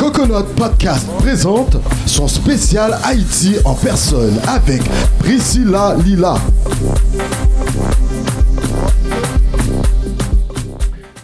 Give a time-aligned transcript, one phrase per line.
[0.00, 1.76] Coconut Podcast présente
[2.06, 4.80] son spécial Haïti en personne avec
[5.18, 6.36] Priscilla Lila.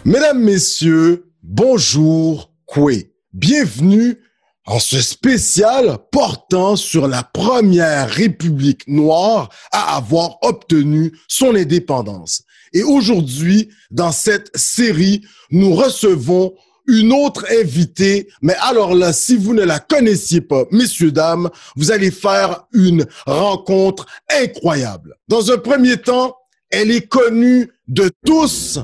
[0.05, 3.15] Mesdames, Messieurs, bonjour, Koué.
[3.33, 4.19] Bienvenue
[4.67, 12.43] en ce spécial portant sur la première république noire à avoir obtenu son indépendance.
[12.73, 16.53] Et aujourd'hui, dans cette série, nous recevons
[16.87, 21.91] une autre invitée, mais alors là, si vous ne la connaissiez pas, messieurs, dames, vous
[21.91, 25.15] allez faire une rencontre incroyable.
[25.27, 26.35] Dans un premier temps,
[26.69, 28.79] elle est connue de tous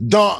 [0.00, 0.34] dans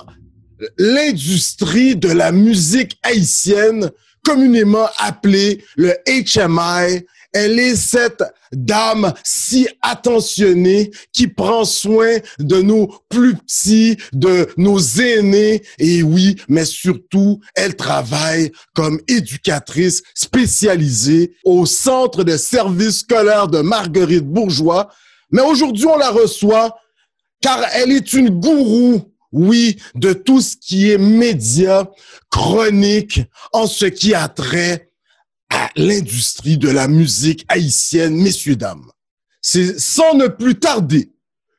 [0.78, 3.90] l'industrie de la musique haïtienne,
[4.24, 8.22] communément appelée le HMI, elle est cette
[8.52, 15.62] dame si attentionnée qui prend soin de nos plus petits, de nos aînés.
[15.78, 23.60] Et oui, mais surtout, elle travaille comme éducatrice spécialisée au Centre de services scolaires de
[23.60, 24.90] Marguerite Bourgeois.
[25.30, 26.76] Mais aujourd'hui, on la reçoit
[27.40, 31.90] car elle est une gourou oui, de tout ce qui est média,
[32.30, 34.91] chronique, en ce qui a trait
[35.52, 38.90] à l'industrie de la musique haïtienne, messieurs, dames.
[39.40, 41.12] C'est sans ne plus tarder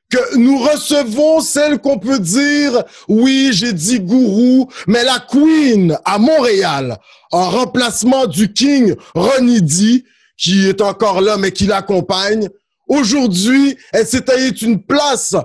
[0.09, 6.17] que nous recevons celle qu'on peut dire, oui, j'ai dit gourou, mais la queen à
[6.19, 6.97] Montréal,
[7.31, 10.03] en remplacement du king Ronnie D,
[10.37, 12.49] qui est encore là, mais qui l'accompagne.
[12.87, 15.35] Aujourd'hui, elle s'est taillée une place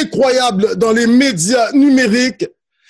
[0.00, 2.46] incroyable dans les médias numériques.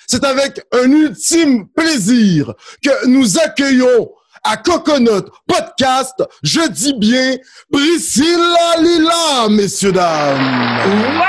[0.07, 4.09] C'est avec un ultime plaisir que nous accueillons
[4.43, 7.37] à Coconut Podcast, je dis bien
[7.71, 11.19] Priscilla Lila, messieurs, dames.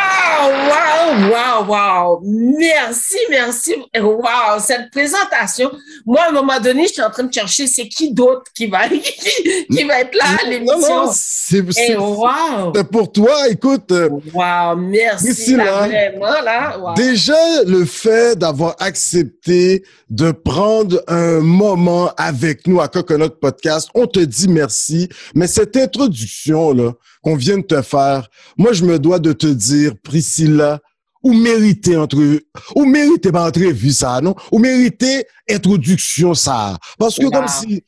[0.40, 2.20] Wow, wow, wow, wow.
[2.22, 3.74] Merci, merci.
[3.98, 5.70] Wow, cette présentation.
[6.06, 8.66] Moi, à un moment donné, je suis en train de chercher c'est qui d'autre qui
[8.66, 11.10] va, qui, va être là à l'émission.
[11.12, 12.72] C'est wow.
[12.90, 13.90] pour toi, écoute.
[13.92, 15.56] Euh, wow, merci.
[15.56, 16.78] Là, vraiment, là.
[16.78, 16.94] Wow.
[16.94, 24.06] Déjà, le fait d'avoir accepté de prendre un moment avec nous à Coconut Podcast, on
[24.06, 25.08] te dit merci.
[25.34, 29.92] Mais cette introduction-là qu'on vient de te faire, moi, je me dois de te dire,
[30.02, 30.80] Priscilla,
[31.22, 32.40] ou mériter entre
[32.74, 34.34] ou mériter pas entrevue ça non?
[34.52, 36.78] Ou mériter introduction ça.
[36.98, 37.82] Parce que comme si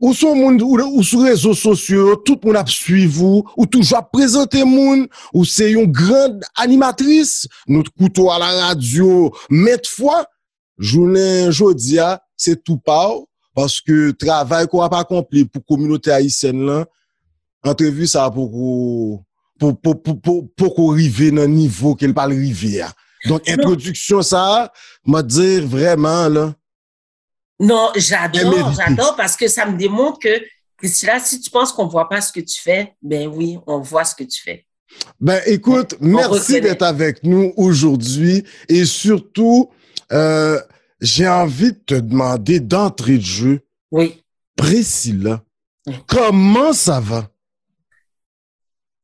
[0.00, 4.08] ou sur monde ou, sur réseaux sociaux tout le monde a suivi vous ou toujours
[4.12, 9.32] présenter monde ou c'est une grande animatrice notre couteau à la radio.
[9.50, 10.26] Maintes fois
[10.78, 13.14] journée jodia c'est tout pas
[13.54, 16.86] parce que travail qu'on a pas accompli pour communauté haïtienne là
[17.62, 19.24] entrevue ça pour
[19.58, 22.92] pour pour pour pour, pour arriver dans niveau qu'elle parle rivière
[23.26, 24.72] donc introduction ça
[25.06, 26.54] m'a dire vraiment là.
[27.60, 30.42] Non j'adore j'adore parce que ça me démontre que
[30.76, 34.04] Priscilla si tu penses qu'on voit pas ce que tu fais ben oui on voit
[34.04, 34.66] ce que tu fais.
[35.20, 39.70] Ben écoute merci d'être avec nous aujourd'hui et surtout
[40.12, 40.60] euh,
[41.00, 43.60] j'ai envie de te demander d'entrée de jeu.
[43.90, 44.22] Oui.
[44.56, 45.42] Priscilla,
[46.06, 47.28] comment ça va?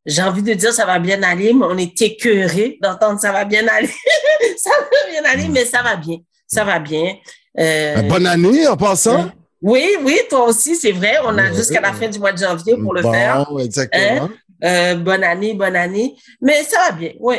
[0.06, 3.44] J'ai envie de dire ça va bien aller, mais on est écœuré d'entendre ça va
[3.44, 3.88] bien aller.
[4.56, 6.18] ça va bien aller, mais ça va bien.
[6.46, 7.16] Ça va bien.
[7.58, 9.24] Euh, bonne année en passant?
[9.24, 9.28] Euh,
[9.62, 11.16] oui, oui, toi aussi, c'est vrai.
[11.24, 13.46] On a jusqu'à la fin du mois de janvier pour le faire.
[13.60, 14.24] Exactement.
[14.24, 14.30] Hein?
[14.64, 16.16] Euh, bonne année, bonne année.
[16.40, 17.12] Mais ça va bien.
[17.20, 17.36] Oui,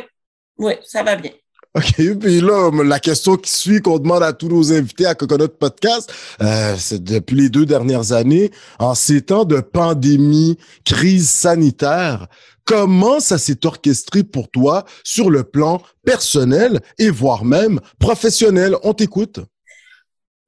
[0.58, 1.32] oui, ça va bien.
[1.74, 5.48] OK, puis là, la question qui suit, qu'on demande à tous nos invités à Coconut
[5.48, 6.12] Podcast,
[6.42, 12.28] euh, c'est depuis les deux dernières années, en ces temps de pandémie, crise sanitaire,
[12.66, 18.76] comment ça s'est orchestré pour toi sur le plan personnel et voire même professionnel?
[18.84, 19.40] On t'écoute.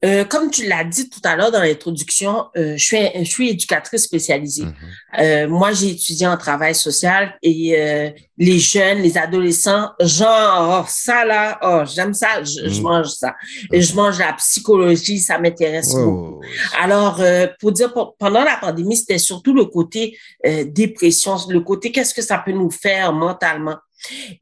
[0.03, 3.49] Euh, comme tu l'as dit tout à l'heure dans l'introduction, euh, je, suis, je suis
[3.49, 4.65] éducatrice spécialisée.
[4.65, 4.73] Mhm.
[5.19, 10.85] euh, moi, j'ai étudié en travail social et euh, les jeunes, les adolescents, genre, oh,
[10.89, 12.83] ça là, oh, j'aime ça, je, je, mhm.
[12.83, 13.35] mange ça.
[13.71, 16.41] Et je mange la psychologie, ça m'intéresse beaucoup.
[16.81, 20.17] Alors, euh, pour dire, pendant la pandémie, c'était surtout le côté
[20.65, 23.77] dépression, le côté qu'est-ce que ça peut nous faire mentalement?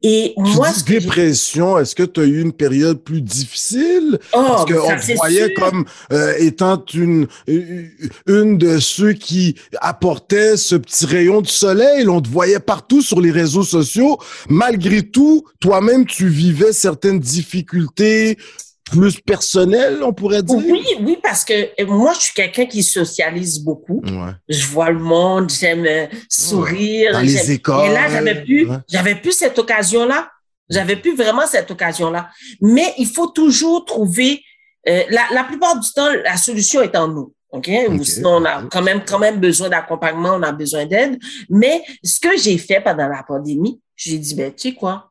[0.02, 4.18] Et tu moi, dis dépression, est-ce que tu as eu une période plus difficile?
[4.32, 10.74] Oh, Parce qu'on te voyait comme euh, étant une, une de ceux qui apportaient ce
[10.74, 12.08] petit rayon de soleil.
[12.08, 14.18] On te voyait partout sur les réseaux sociaux.
[14.48, 18.38] Malgré tout, toi-même, tu vivais certaines difficultés
[18.92, 20.56] plus personnel, on pourrait dire?
[20.56, 24.02] Oui, oui, parce que euh, moi, je suis quelqu'un qui socialise beaucoup.
[24.48, 27.12] Je vois le monde, j'aime euh, sourire.
[27.12, 27.86] Dans les écoles.
[27.86, 30.30] Et là, j'avais plus, j'avais plus cette occasion-là.
[30.70, 32.30] J'avais plus vraiment cette occasion-là.
[32.60, 34.42] Mais il faut toujours trouver
[34.88, 37.34] euh, la, la plupart du temps, la solution est en nous.
[37.50, 37.70] OK?
[37.88, 41.18] Ou sinon, on a quand même, quand même besoin d'accompagnement, on a besoin d'aide.
[41.50, 45.10] Mais ce que j'ai fait pendant la pandémie, j'ai dit, ben, tu sais quoi?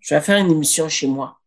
[0.00, 1.37] Je vais faire une émission chez moi.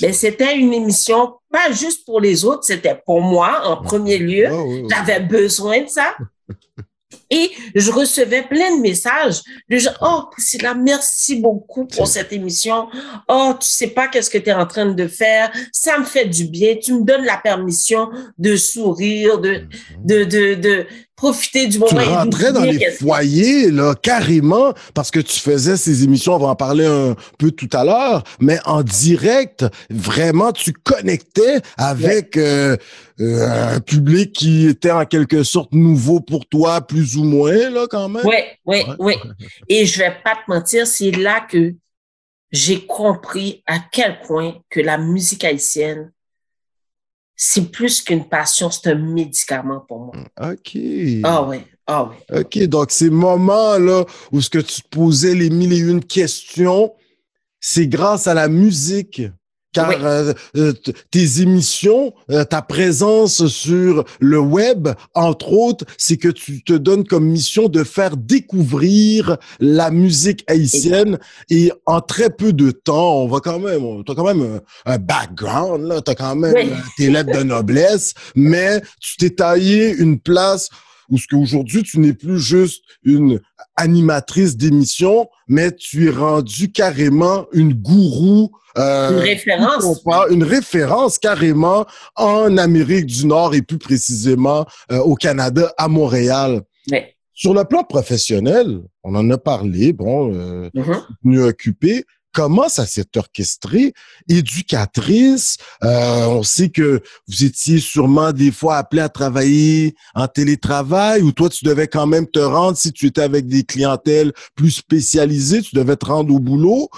[0.00, 4.18] Mais ben, c'était une émission pas juste pour les autres, c'était pour moi en premier
[4.18, 4.48] lieu.
[4.90, 6.14] J'avais besoin de ça.
[7.30, 12.88] Et je recevais plein de messages de gens, oh, Priscilla, merci beaucoup pour cette émission.
[13.28, 15.50] Oh, tu sais pas qu'est-ce que tu es en train de faire.
[15.72, 16.76] Ça me fait du bien.
[16.76, 19.62] Tu me donnes la permission de sourire, de,
[20.04, 21.98] de, de, de, profiter du moment.
[21.98, 26.48] Tu rentrais dans les foyers, là, carrément, parce que tu faisais ces émissions, on va
[26.48, 32.76] en parler un peu tout à l'heure, mais en direct, vraiment, tu connectais avec euh,
[33.20, 37.86] euh, un public qui était en quelque sorte nouveau pour toi, plus ou moins, là,
[37.90, 38.26] quand même.
[38.26, 38.36] Oui,
[38.66, 39.14] oui, oui.
[39.68, 41.74] Et je vais pas te mentir, c'est là que
[42.52, 46.12] j'ai compris à quel point que la musique haïtienne
[47.36, 50.14] c'est plus qu'une passion, c'est un médicament pour moi.
[50.40, 50.78] OK.
[51.22, 51.58] Ah oui.
[51.86, 52.16] Ah oui.
[52.40, 56.92] OK, donc ces moments-là où ce que tu te posais les mille et une questions,
[57.60, 59.22] c'est grâce à la musique
[59.76, 60.72] car euh, euh,
[61.10, 67.04] tes émissions, euh, ta présence sur le web, entre autres, c'est que tu te donnes
[67.04, 71.18] comme mission de faire découvrir la musique haïtienne.
[71.50, 74.98] Et en très peu de temps, on va quand même, tu as quand même un,
[74.98, 76.54] background, là, tu as quand même
[76.96, 80.70] tes lettres de noblesse, mais tu t'es taillé une place
[81.10, 83.40] où ce qu'aujourd'hui, tu n'es plus juste une
[83.76, 90.04] animatrice d'émission, mais tu es rendu carrément une gourou euh, une référence.
[90.30, 96.62] une référence carrément en Amérique du Nord et plus précisément euh, au Canada, à Montréal.
[97.38, 100.70] Sur le plan professionnel, on en a parlé, bon, euh,
[101.22, 102.04] mm occupé.
[102.32, 103.94] Comment ça s'est orchestré?
[104.28, 111.22] Éducatrice, euh, on sait que vous étiez sûrement des fois appelé à travailler en télétravail
[111.22, 114.70] ou toi, tu devais quand même te rendre si tu étais avec des clientèles plus
[114.70, 116.90] spécialisées, tu devais te rendre au boulot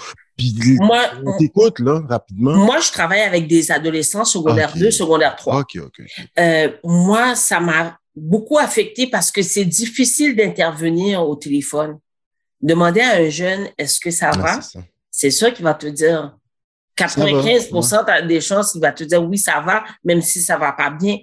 [0.79, 2.55] moi, on t'écoute, là, rapidement.
[2.55, 5.59] Moi, je travaille avec des adolescents secondaire 2, secondaire 3.
[5.59, 6.01] OK, OK.
[6.37, 11.99] Euh, moi, ça m'a beaucoup affecté parce que c'est difficile d'intervenir au téléphone.
[12.61, 14.59] Demander à un jeune, est-ce que ça va?
[15.09, 16.35] C'est ça qu'il va te dire.
[16.97, 20.89] 95% des chances, il va te dire oui, ça va, même si ça va pas
[20.89, 21.17] bien.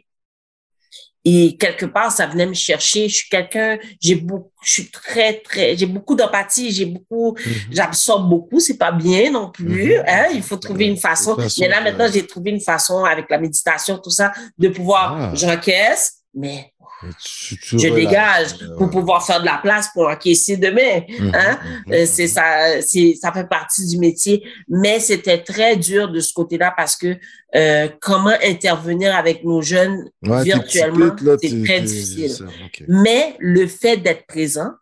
[1.29, 3.09] Et quelque part, ça venait me chercher.
[3.09, 7.53] Je suis quelqu'un, j'ai beaucoup, je suis très, très, j'ai beaucoup d'empathie, j'ai beaucoup, mhm.
[7.73, 8.61] j'absorbe beaucoup.
[8.61, 9.97] C'est pas bien non plus.
[9.97, 10.05] Mhm.
[10.07, 10.27] Hein?
[10.33, 11.37] Il faut trouver une façon.
[11.59, 15.35] Mais là, maintenant, j'ai trouvé une façon avec la méditation, tout ça, de pouvoir, ah.
[15.35, 16.73] j'encaisse, mais
[17.21, 21.03] je dégage pour pouvoir faire de la place pour encaisser demain.
[21.09, 21.59] Mhm, hein?
[21.87, 22.29] Mhm, euh, c'est mhm.
[22.29, 24.45] ça, c'est ça fait partie du métier.
[24.69, 27.17] Mais c'était très dur de ce côté-là parce que
[27.55, 32.47] euh, comment intervenir avec nos jeunes virtuellement, c'est très difficile.
[32.89, 34.73] Mais le fait d'être présent,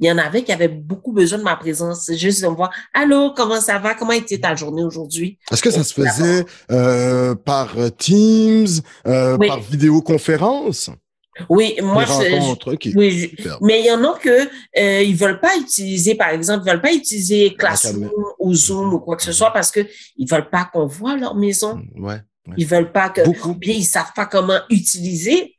[0.00, 2.04] il y en avait qui avaient beaucoup besoin de ma présence.
[2.06, 3.94] C'est juste de me voir, allô, comment ça va?
[3.94, 5.38] Comment était ta journée aujourd'hui?
[5.52, 10.90] Est-ce que ça se faisait euh, par Teams, par vidéoconférence?
[11.48, 14.48] Oui, moi, je, oui, mais il y en a que
[14.78, 18.98] euh, ils veulent pas utiliser, par exemple, ils veulent pas utiliser Classroom ou Zoom ou
[18.98, 19.80] quoi que ce soit parce que
[20.16, 21.76] ils veulent pas qu'on voit leur maison.
[21.94, 22.20] Mm, ouais,
[22.56, 23.54] Ils veulent pas que, Beaucoup.
[23.54, 25.54] bien ils savent pas comment utiliser.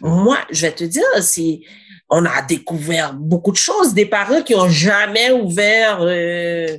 [0.00, 1.60] moi, je vais te dire, c'est,
[2.08, 6.76] on a découvert beaucoup de choses, des parents qui ont jamais ouvert euh,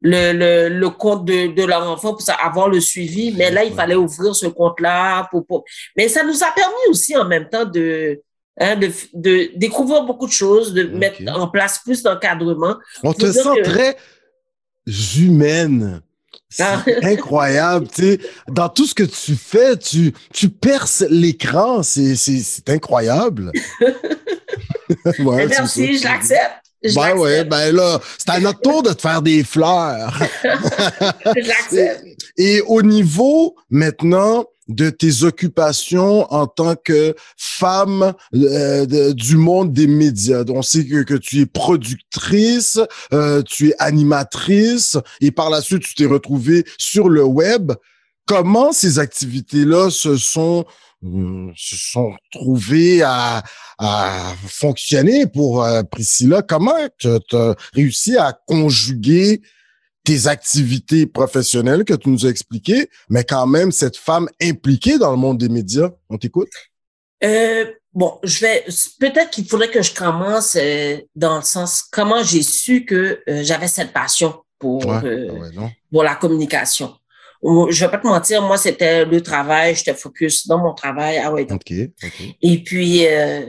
[0.00, 3.32] le, le, le compte de, de leur enfant pour avoir le suivi.
[3.32, 5.28] Mais là, il fallait ouvrir ce compte-là.
[5.30, 5.64] Pour, pour,
[5.96, 8.20] Mais ça nous a permis aussi en même temps de,
[8.60, 12.76] hein, de, de découvrir beaucoup de choses, de mettre en place plus d'encadrement.
[13.02, 13.96] On te sent très
[15.16, 16.00] humaine.
[16.50, 18.20] C'est incroyable, tu sais.
[18.48, 21.82] Dans tout ce que tu fais, tu, tu perces l'écran.
[21.82, 23.52] C'est, c'est, c'est incroyable.
[25.18, 26.67] ouais, Merci, je l'accepte.
[26.94, 30.16] Ben ouais, ben là, c'est à notre tour de te faire des fleurs.
[32.36, 39.86] Et au niveau maintenant de tes occupations en tant que femme euh, du monde des
[39.86, 40.44] médias.
[40.48, 42.78] On sait que, que tu es productrice,
[43.12, 47.72] euh, tu es animatrice et par la suite tu t'es retrouvée sur le web.
[48.26, 50.66] Comment ces activités-là se sont
[51.02, 53.42] se sont trouvés à,
[53.78, 56.42] à fonctionner pour euh, Priscilla.
[56.42, 59.40] Comment tu as réussi à conjuguer
[60.04, 65.12] tes activités professionnelles que tu nous as expliquées, mais quand même cette femme impliquée dans
[65.12, 65.90] le monde des médias?
[66.08, 66.50] On t'écoute?
[67.22, 68.64] Euh, bon, je vais
[68.98, 73.68] peut-être qu'il faudrait que je commence euh, dans le sens comment j'ai su que j'avais
[73.68, 74.80] cette passion pour,
[75.92, 76.97] pour la communication.
[77.42, 81.20] Je vais pas te mentir, moi, c'était le travail, j'étais focus dans mon travail.
[81.22, 81.62] Ah ouais, donc.
[81.70, 83.46] Et puis, euh,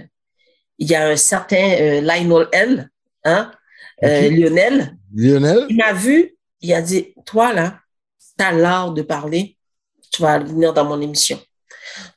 [0.77, 2.89] il y a un certain euh, Lionel L,
[3.23, 3.51] hein,
[4.03, 4.95] euh, Lionel.
[5.13, 5.65] Lionel?
[5.69, 7.79] Il m'a vu, il a dit, toi, là,
[8.37, 9.57] tu as l'art de parler,
[10.11, 11.39] tu vas venir dans mon émission.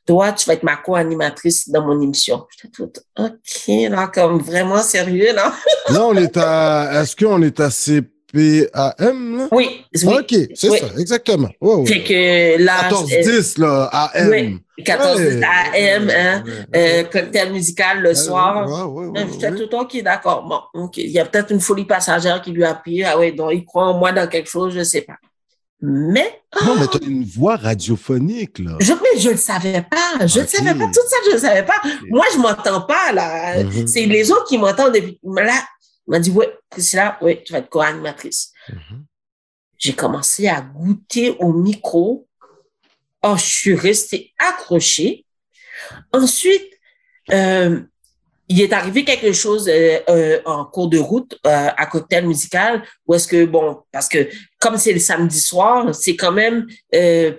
[0.07, 2.47] Toi, tu vas être ma co-animatrice dans mon émission.
[2.51, 5.55] J'étais toute, OK, là, comme vraiment sérieux, là.
[5.89, 8.03] là, on est à, est-ce qu'on est assez
[8.33, 9.49] P-A-M, là?
[9.53, 9.85] Oui.
[10.07, 11.51] OK, c'est ça, exactement.
[11.87, 12.89] Fait que là.
[12.89, 14.31] 14-10, là, A-M.
[14.31, 18.67] Oui, 14-10 A-M, hein, euh, cocktail musical le soir.
[18.95, 20.45] Ouais, J'étais tout OK, d'accord.
[20.45, 20.97] Bon, OK.
[20.97, 23.05] Il y a peut-être une folie passagère qui lui a pris.
[23.05, 25.17] Ah oui, donc il croit en moi dans quelque chose, je sais pas.
[25.83, 26.41] Mais.
[26.65, 28.77] Non, mais tu as une voix radiophonique, là.
[28.79, 30.27] Je, mais je ne le savais pas.
[30.27, 30.87] Je ne savais pas.
[30.87, 31.83] Tout ça, je ne le savais pas.
[32.09, 33.63] Moi, je ne m'entends pas, là.
[33.63, 33.87] Mm-hmm.
[33.89, 35.19] C'est les autres qui m'entendent depuis.
[35.25, 35.61] Là,
[36.07, 38.53] m'a dit, oui, Priscilla, oui, tu vas être co-animatrice.
[38.69, 39.05] Mm-hmm.
[39.79, 42.29] J'ai commencé à goûter au micro.
[43.23, 45.25] Oh, je suis restée accrochée.
[46.13, 46.73] Ensuite,
[47.33, 47.81] euh,
[48.49, 53.15] il est arrivé quelque chose euh, euh, en cours de route à cocktail musical où
[53.15, 54.29] est-ce que bon parce que
[54.59, 56.67] comme c'est le samedi soir c'est quand même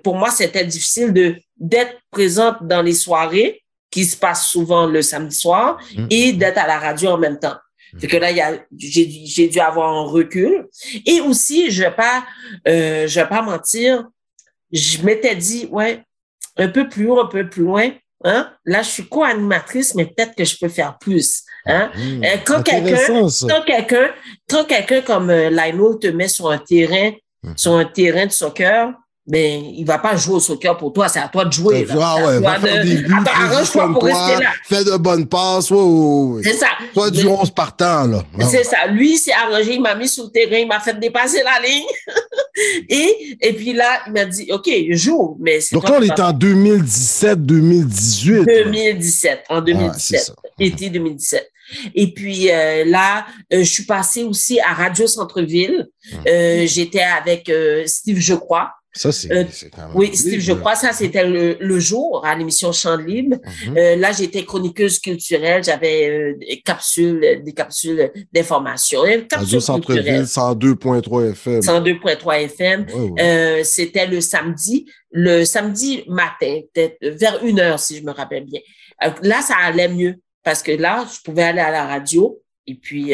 [0.01, 5.01] pour moi c'était difficile de d'être présente dans les soirées qui se passent souvent le
[5.01, 6.07] samedi soir mm-hmm.
[6.09, 7.57] et d'être à la radio en même temps
[7.99, 8.29] c'est que là,
[8.77, 10.67] j'ai, dû avoir un recul.
[11.05, 12.25] Et aussi, je vais pas,
[12.67, 14.07] euh, je vais pas mentir,
[14.71, 16.03] je m'étais dit, ouais,
[16.57, 17.91] un peu plus haut, un peu plus loin.
[18.23, 18.51] Hein?
[18.65, 21.43] Là, je suis co-animatrice, mais peut-être que je peux faire plus.
[21.65, 21.91] Hein?
[21.95, 24.09] Mmh, quand quelqu'un, quand quelqu'un,
[24.49, 27.11] quand quelqu'un comme euh, Lino te met sur un terrain,
[27.43, 27.53] mmh.
[27.55, 28.93] sur un terrain de soccer,
[29.25, 31.87] ben, il va pas jouer au soccer pour toi, c'est à toi de jouer.
[31.91, 34.49] Ah ouais, va faire des buts, arrange-toi pour rester là.
[34.65, 36.67] Fais de bonnes passes, ouais, ouais, C'est ça.
[36.93, 38.23] Toi, du 11 partant, là.
[38.49, 38.87] C'est ça.
[38.87, 41.85] Lui, s'est arrangé, il m'a mis sur le terrain, il m'a fait dépasser la ligne.
[42.89, 46.19] et, et puis là, il m'a dit, OK, joue, mais c'est Donc là, on est
[46.19, 48.45] en 2017, 2018.
[48.45, 50.33] 2017, en 2017.
[50.59, 51.49] été 2017.
[51.95, 55.87] Et puis euh, là, euh, je suis passée aussi à Radio Centre-Ville.
[56.11, 56.19] Hum.
[56.27, 58.71] Euh, J'étais avec euh, Steve Je crois.
[58.95, 59.43] Ça, c'est euh,
[59.75, 59.95] quand même.
[59.95, 63.37] Oui, Steve, je crois, ça, c'était le, le, jour à l'émission Chant libre.
[63.67, 63.77] Mhm.
[63.77, 65.63] euh, là, j'étais chroniqueuse culturelle.
[65.63, 69.01] J'avais euh, des capsules, des capsules d'information.
[69.31, 71.59] Radio Centre-Ville, 102.3 FM.
[71.59, 72.85] 102.3 FM.
[73.19, 78.45] Euh, c'était le samedi, le samedi matin, peut-être vers une heure, si je me rappelle
[78.45, 78.61] bien.
[79.03, 82.75] Euh, là, ça allait mieux parce que là, je pouvais aller à la radio et
[82.75, 83.13] puis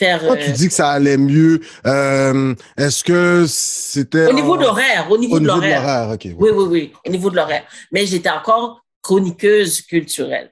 [0.00, 0.20] faire.
[0.26, 4.26] Quand tu euh, dis que ça allait mieux, euh, est-ce que c'était.
[4.26, 6.10] Au niveau de l'horaire, au niveau, de l'horaire.
[6.14, 6.28] OK.
[6.36, 7.64] Oui, oui, oui, au niveau de l'horaire.
[7.92, 10.50] Mais j'étais encore chroniqueuse culturelle.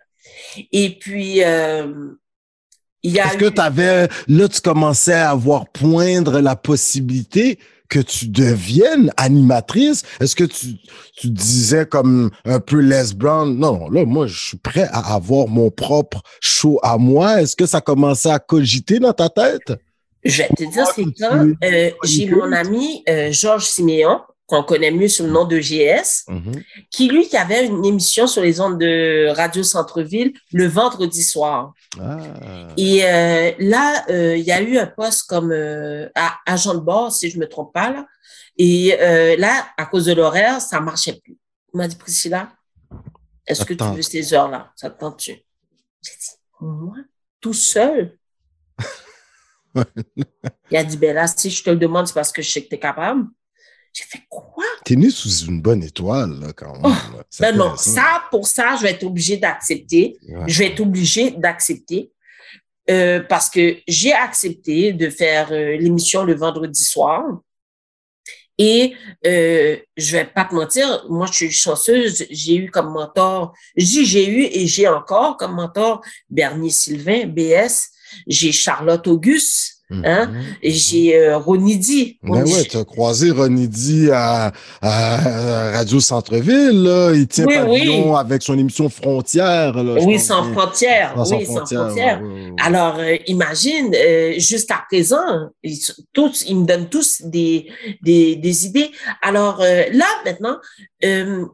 [0.73, 2.11] Et puis, euh,
[3.03, 3.27] il y a.
[3.27, 4.09] Est-ce que tu avais.
[4.29, 7.59] Là, tu commençais à voir poindre la possibilité
[7.89, 10.03] que tu deviennes animatrice?
[10.21, 10.77] Est-ce que tu,
[11.17, 13.57] tu disais comme un peu Les Brown?
[13.57, 17.43] Non, là, moi, je suis prêt à avoir mon propre show à moi.
[17.43, 19.73] Est-ce que ça commençait à cogiter dans ta tête?
[20.25, 24.91] Je vais te dire, c'est quand euh, j'ai mon ami euh, Georges Siméon, qu'on connaît
[24.91, 26.65] mieux sous le nom de GS, mm-hmm.
[26.91, 31.75] qui lui qui avait une émission sur les ondes de Radio Centre-Ville le vendredi soir.
[32.01, 32.19] Ah.
[32.79, 36.09] Et euh, là, euh, il y a eu un poste comme euh,
[36.47, 38.07] agent de bord, si je me trompe pas là.
[38.57, 38.97] Et
[39.39, 41.39] là, à cause de l'horaire, ça marchait plus.
[41.73, 42.51] Il m'a dit Priscilla,
[43.47, 44.73] est-ce que tu veux ces heures-là?
[44.75, 45.33] Ça te tente-tu?
[46.03, 46.97] J'ai dit moi,
[47.41, 48.19] tout seul?
[50.71, 52.65] il a dit ben là, si je te le demande, c'est parce que je sais
[52.65, 53.27] que tu es capable.
[53.99, 54.65] J'ai fait quoi?
[54.85, 56.83] T'es né sous une bonne étoile, là, quand même.
[56.85, 60.17] Oh, ben non, ça, pour ça, je vais être obligé d'accepter.
[60.47, 62.13] Je vais être obligé d'accepter.
[62.91, 67.23] Euh, parce que j'ai accepté de faire euh, l'émission le vendredi soir.
[68.57, 68.95] Et
[69.27, 74.05] euh, je vais pas te mentir, moi je suis chanceuse, j'ai eu comme mentor, j'ai
[74.05, 77.91] j'ai eu et j'ai encore comme mentor Bernier Sylvain, BS,
[78.27, 80.27] j'ai Charlotte Auguste, Hein?
[80.27, 80.43] Mhm.
[80.63, 82.19] J'ai euh, Ronidi.
[82.23, 84.53] Ben ouais, tu as croisé Ronidi à,
[84.83, 86.83] à, Radio Centre-Ville.
[86.83, 87.13] Là.
[87.15, 89.75] Il tient pavillon avec son émission Frontières.
[90.07, 91.15] oui, sans frontières.
[91.17, 92.23] oui, sans frontières.
[92.63, 95.79] Alors, euh, imagine, euh, jusqu'à présent, ils,
[96.13, 97.67] tous, ils me donnent tous des,
[98.03, 98.91] des, des idées.
[99.23, 100.59] Alors euh, là, maintenant,
[101.05, 101.45] euh,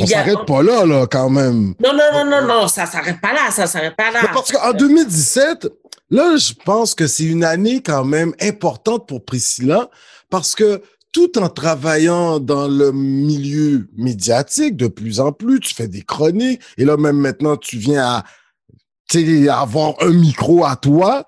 [0.00, 1.74] on s'arrête pas là, là, quand même.
[1.82, 4.20] Non, non, non, non, non, ça s'arrête pas là, ça s'arrête pas là.
[4.32, 5.68] parce qu'en 2017,
[6.10, 9.88] Là, je pense que c'est une année quand même importante pour Priscilla
[10.28, 15.88] parce que tout en travaillant dans le milieu médiatique de plus en plus, tu fais
[15.88, 21.24] des chroniques et là même maintenant tu viens à avoir un micro à toi,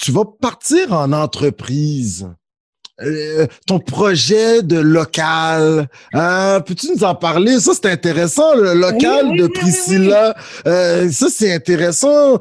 [0.00, 2.28] tu vas partir en entreprise.
[3.02, 5.88] Euh, ton projet de local.
[6.12, 6.60] Hein?
[6.64, 7.58] Peux-tu nous en parler?
[7.58, 10.34] Ça, c'est intéressant, le local de Priscilla.
[10.66, 12.38] Euh, ça, c'est intéressant.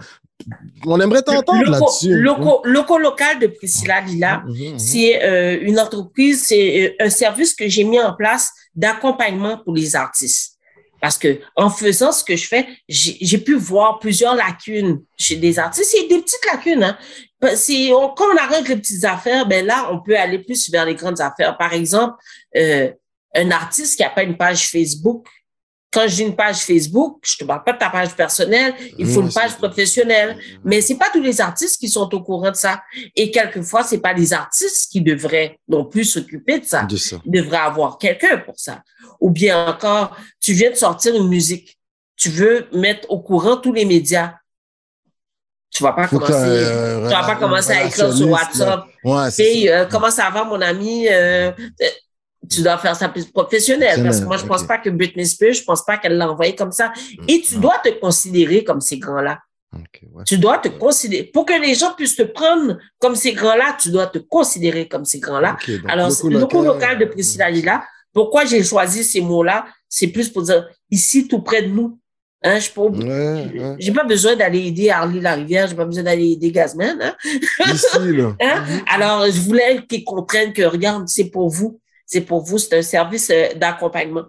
[0.86, 2.22] On aimerait t'entendre là-dessus.
[2.22, 4.80] Loco, loco, local de Priscilla Lila, mhm, mhm.
[4.80, 9.96] c'est euh, une entreprise, c'est un service que j'ai mis en place d'accompagnement pour les
[9.96, 10.53] artistes.
[11.04, 15.60] Parce que en faisant ce que je fais, j'ai pu voir plusieurs lacunes chez des
[15.60, 15.90] artistes.
[15.92, 16.82] C'est des petites lacunes.
[16.82, 16.98] Hein?
[17.56, 20.86] Si on, quand on arrête les petites affaires, ben là, on peut aller plus vers
[20.86, 21.58] les grandes affaires.
[21.58, 22.16] Par exemple,
[22.56, 22.90] euh,
[23.36, 25.28] un artiste qui n'a pas une page Facebook,
[25.94, 29.06] quand je dis une page Facebook, je te parle pas de ta page personnelle, il
[29.06, 30.38] faut une page professionnelle.
[30.64, 32.82] Mais c'est pas tous les artistes qui sont au courant de ça.
[33.14, 36.88] Et quelquefois, c'est pas les artistes qui devraient non plus s'occuper de ça.
[37.26, 38.82] Ils devraient avoir quelqu'un pour ça.
[39.20, 41.78] Ou bien encore, tu viens de sortir une musique.
[42.16, 44.36] Tu veux mettre au courant tous les médias.
[45.72, 46.66] Tu vas pas commencer,
[47.04, 48.86] tu vas pas commencer à écrire sur WhatsApp.
[49.04, 51.08] Ouais, euh, comment ça va, mon ami?
[51.10, 51.52] Euh,
[52.50, 54.04] tu dois faire ça plus professionnel.
[54.04, 56.56] Parce que moi, je pense pas que Britney Spears, je pense pas qu'elle l'a envoyé
[56.56, 56.90] comme ça.
[56.90, 57.26] Mm.
[57.28, 59.40] Et tu dois te considérer comme ces grands-là.
[60.26, 61.24] Tu dois te considérer.
[61.24, 65.06] Pour que les gens puissent te prendre comme ces grands-là, tu dois te considérer comme
[65.06, 65.58] ces grands-là.
[65.88, 69.66] Alors, le local, local de Priscilla Lila, pourquoi j'ai choisi ces mots-là?
[69.90, 72.00] C'est plus pour dire ici, tout près de nous.
[72.46, 76.52] Hein, je n'ai j'ai pas besoin d'aller aider Harley Larivière, j'ai pas besoin d'aller aider
[76.52, 77.02] Gazman.
[77.02, 77.16] Hein?
[77.74, 78.36] Ici, là.
[78.42, 78.64] Hein?
[78.88, 82.82] Alors, je voulais qu'ils comprennent que, regarde, c'est pour vous c'est pour vous, c'est un
[82.82, 84.26] service euh, d'accompagnement.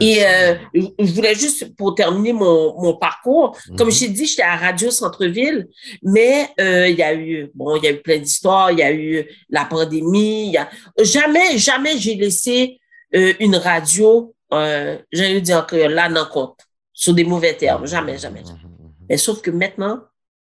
[0.00, 3.94] Et euh, je voulais juste, pour terminer mon, mon parcours, comme mhm.
[3.94, 5.68] j'ai dit, j'étais à Radio Centre-Ville,
[6.02, 8.82] mais euh, il y a eu, bon, il y a eu plein d'histoires, il y
[8.82, 10.68] a eu la pandémie, y a...
[11.02, 12.80] jamais, jamais j'ai laissé
[13.14, 16.58] euh, une radio, euh, j'ai eu dire que là, non compte,
[16.92, 18.44] sur des mauvais termes, jamais, jamais.
[18.44, 18.58] jamais.
[18.62, 20.00] Mhm, mhm, mais sauf que maintenant,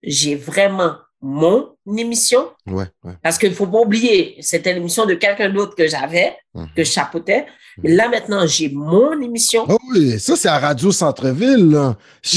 [0.03, 2.49] j'ai vraiment mon émission.
[2.67, 2.85] Ouais,
[3.23, 6.67] Parce qu'il faut pas oublier, c'était l'émission de quelqu'un d'autre que j'avais, mhm.
[6.75, 7.45] que je chapeautais.
[7.83, 9.65] Mais là, maintenant, j'ai mon émission.
[9.69, 11.95] Oh oui, ça, c'est à Radio Centre-Ville.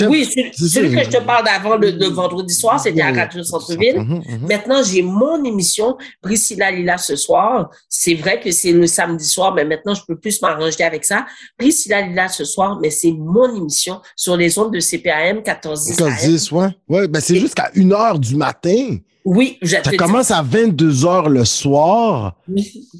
[0.08, 0.24] Oui,
[0.56, 3.98] celui, que je te parle d'avant le, vendredi soir, c'était à Radio Centre-Ville.
[3.98, 4.48] Mhm, mhm.
[4.48, 7.70] Maintenant, j'ai mon émission, Priscilla Lila ce soir.
[7.88, 11.26] C'est vrai que c'est le samedi soir, mais maintenant, je peux plus m'arranger avec ça.
[11.58, 15.88] Priscilla Lila ce soir, mais c'est mon émission sur les ondes de CPAM 1410.
[15.90, 16.68] 1410, ouais.
[16.88, 18.98] Ouais, ben c'est jusqu'à une heure du matin.
[19.24, 22.34] Oui, Ça commence à 22 heures le soir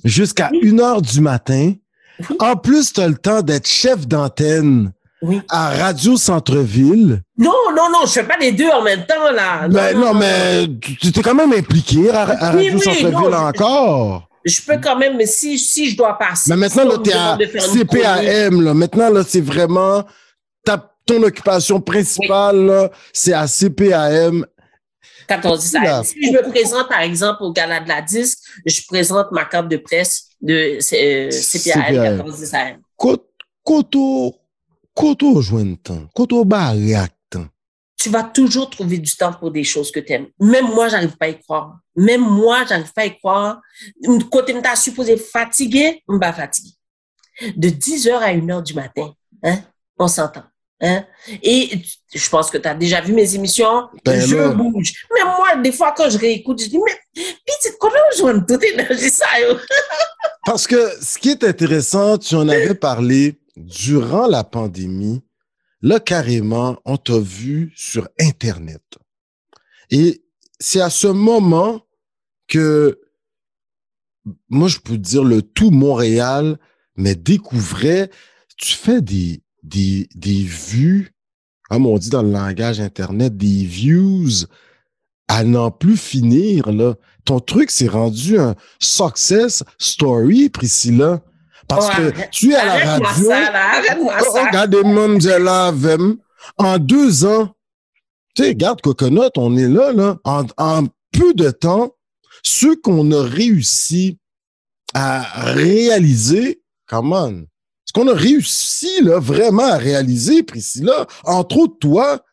[0.05, 1.73] jusqu'à 1 heure du matin.
[2.39, 4.93] En plus, tu as le temps d'être chef d'antenne
[5.49, 7.23] à Radio Centre-Ville.
[7.39, 9.69] Non, non, non, je fais pas les deux en même temps, là.
[9.69, 10.67] Ben, non, mais
[11.01, 14.29] tu t'es quand même impliqué à, Radio Centre-Ville encore.
[14.45, 16.51] Je, peux quand même, mais si, si je dois passer.
[16.51, 18.75] Mais maintenant, là, es à CPAM, là.
[18.75, 20.05] Maintenant, là, c'est vraiment
[20.65, 24.45] ta, ton occupation principale, c'est à CPAM
[25.27, 25.61] 14
[26.05, 29.69] Si je me présente, par exemple, au Gala de la Disque, je présente ma carte
[29.69, 32.81] de presse de euh, CPAL 14 AM.
[33.65, 34.35] Koto,
[34.95, 36.45] koto joindre temps, koto
[37.97, 40.27] Tu vas toujours trouver du temps pour des choses que tu aimes.
[40.41, 41.79] Même moi, j'arrive pas à y croire.
[41.95, 43.61] Même moi, j'arrive pas à y croire.
[44.31, 46.71] Côté tu supposé fatigué, je pas fatigué.
[47.57, 49.59] De 10 h à 1 h du matin, hein,
[49.99, 50.43] on s'entend.
[50.83, 51.07] Hein?
[51.45, 51.71] Et
[52.13, 53.89] je pense que tu as déjà vu mes émissions.
[54.05, 54.93] Ben je bouge.
[55.15, 58.65] Mais moi, des fois, quand je réécoute, je dis, mais petite, comment je joue toute
[58.65, 59.27] énergie ça?
[60.45, 65.23] Parce que ce qui est intéressant, tu en avais parlé durant la pandémie.
[65.83, 68.83] Là, carrément, on t'a vu sur Internet.
[69.91, 70.25] Et
[70.59, 71.81] c'est à ce moment
[72.49, 73.01] que,
[74.49, 76.59] moi, je peux dire le tout Montréal,
[76.97, 78.11] mais découvrait,
[78.57, 81.13] tu fais des, des, des vues,
[81.69, 84.47] comme on dit dans le langage Internet, des views
[85.29, 86.71] à n'en plus finir.
[86.71, 86.95] Là.
[87.25, 91.23] Ton truc s'est rendu un success story, Priscilla.
[91.69, 93.31] Parce que tu es à la radio.
[94.01, 94.83] Oh, regardez,
[96.59, 97.55] en deux ans,
[98.35, 100.19] tu sais, regarde Coconut, on est là, là.
[100.25, 101.95] En, en peu de temps,
[102.43, 104.19] ce qu'on a réussi
[104.95, 105.23] à
[105.53, 107.47] réaliser, come on,
[107.85, 112.25] ce qu'on a réussi là, vraiment à réaliser, Priscilla, entre autres toi,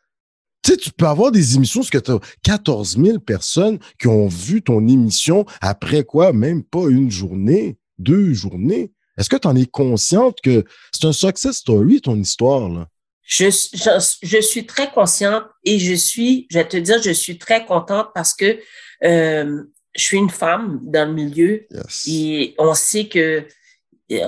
[0.62, 4.08] tu sais, tu peux avoir des émissions, parce que tu as 14 000 personnes qui
[4.08, 8.92] ont vu ton émission après quoi, même pas une journée, deux journées.
[9.16, 12.86] Est-ce que tu en es consciente que c'est un success story, ton histoire, là?
[13.22, 17.64] Je, je, suis très consciente et je suis, je vais te dire, je suis très
[17.64, 18.58] contente parce que
[19.04, 19.62] euh,
[19.94, 21.68] je suis une femme dans le milieu
[22.08, 23.46] et on sait que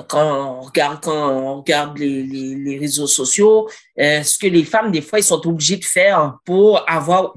[0.09, 3.69] quand on regarde, quand on regarde les, les, les réseaux sociaux,
[3.99, 7.35] euh, ce que les femmes, des fois, ils sont obligés de faire pour avoir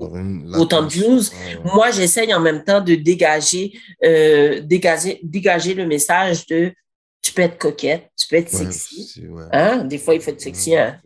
[0.58, 1.22] autant de views.
[1.64, 6.72] Moi, j'essaye en même temps de dégager, euh, dégager, dégager le message de
[7.26, 9.26] tu peux être coquette, tu peux être sexy.
[9.52, 9.78] Hein?
[9.86, 10.76] Des fois, il faut être sexy.
[10.76, 11.00] Hein?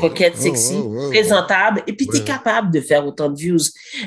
[0.00, 0.74] coquette, sexy,
[1.10, 1.82] présentable.
[1.86, 3.58] Et puis, tu es capable de faire autant de views.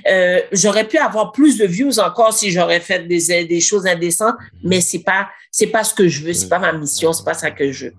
[0.10, 4.34] Euh, j'aurais pu avoir plus de views encore si j'aurais fait des, des choses indécentes,
[4.64, 6.34] mais c'est pas, c'est pas ce que je veux.
[6.34, 7.14] C'est pas ma mission.
[7.14, 7.94] C'est pas ça que je veux.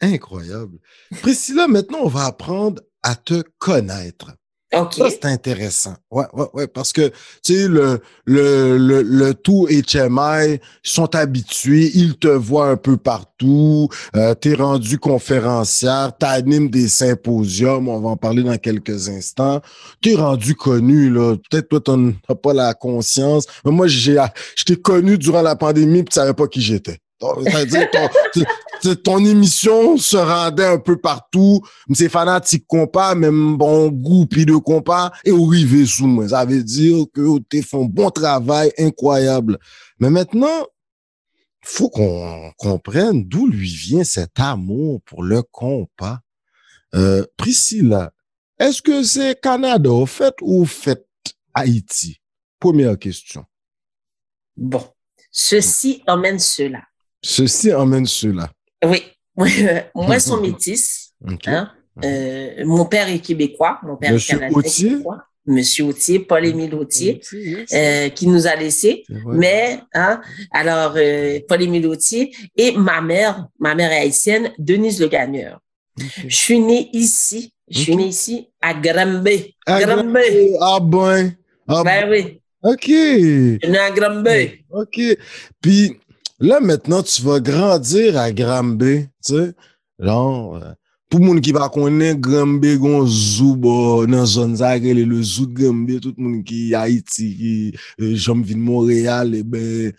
[0.00, 0.78] Incroyable.
[1.20, 4.32] Priscilla, maintenant, on va apprendre à te connaître.
[5.10, 5.94] C'est intéressant.
[6.10, 7.08] Ouais, ouais, ouais, parce que,
[7.44, 13.88] tu sais, le, le, le, tout HMI sont habitués, ils te voient un peu partout,
[14.16, 19.60] euh, t'es rendu conférencière, t'animes des symposiums, on va en parler dans quelques instants,
[20.00, 21.36] t'es rendu connu, là.
[21.50, 24.22] Peut-être toi, t'as pas la conscience, mais moi, j'ai,
[24.56, 26.98] je connu durant la pandémie, puis tu savais pas qui j'étais.
[27.22, 31.60] Ton, ton émission se rendait un peu partout.
[31.92, 36.28] C'est fanatique compas, même bon goût puis de compas, et arrivé sous moi.
[36.28, 39.58] Ça veut dire que tu un bon travail incroyable.
[40.00, 40.66] Mais maintenant,
[41.64, 46.18] faut qu'on comprenne d'où lui vient cet amour pour le compas.
[46.94, 48.12] Euh, Priscilla,
[48.58, 51.06] est-ce que c'est Canada au fait ou fait
[51.54, 52.20] Haïti?
[52.58, 53.44] Première question.
[54.56, 54.84] Bon,
[55.30, 56.82] ceci emmène cela.
[57.22, 58.50] Ceci emmène cela.
[58.84, 59.02] Oui.
[59.36, 61.12] Moi, sont métis.
[61.46, 61.70] Hein.
[62.04, 63.78] Euh, mon père est québécois.
[63.82, 64.96] Mon père Monsieur est Autier.
[65.44, 67.20] Monsieur Autier, Paul-Émile Autier,
[67.72, 69.02] euh, qui nous a laissés.
[69.26, 70.20] Mais, hein,
[70.52, 75.58] alors, euh, Paul-Émile Autier et ma mère, ma mère est haïtienne, Denise Le Gagneur.
[76.26, 77.52] Je suis née ici.
[77.68, 79.56] Je suis née ici à Granby.
[79.66, 80.54] À Granby.
[80.60, 81.32] Ah ben.
[81.66, 82.40] Ah ben oui.
[82.62, 82.86] OK.
[82.86, 84.64] Je suis née à Granby.
[84.70, 85.00] OK.
[85.60, 85.98] Puis,
[86.42, 89.52] Là, maintenant, tu vas grandir à Granby, tu sais.
[90.00, 90.72] Genre, euh,
[91.06, 95.54] pou moun ki pa konen Granby gon zou bo nan zon zagrele, le zou de
[95.60, 99.92] Granby, tout moun ki Haiti, ki Jomvin Montréal, e ben,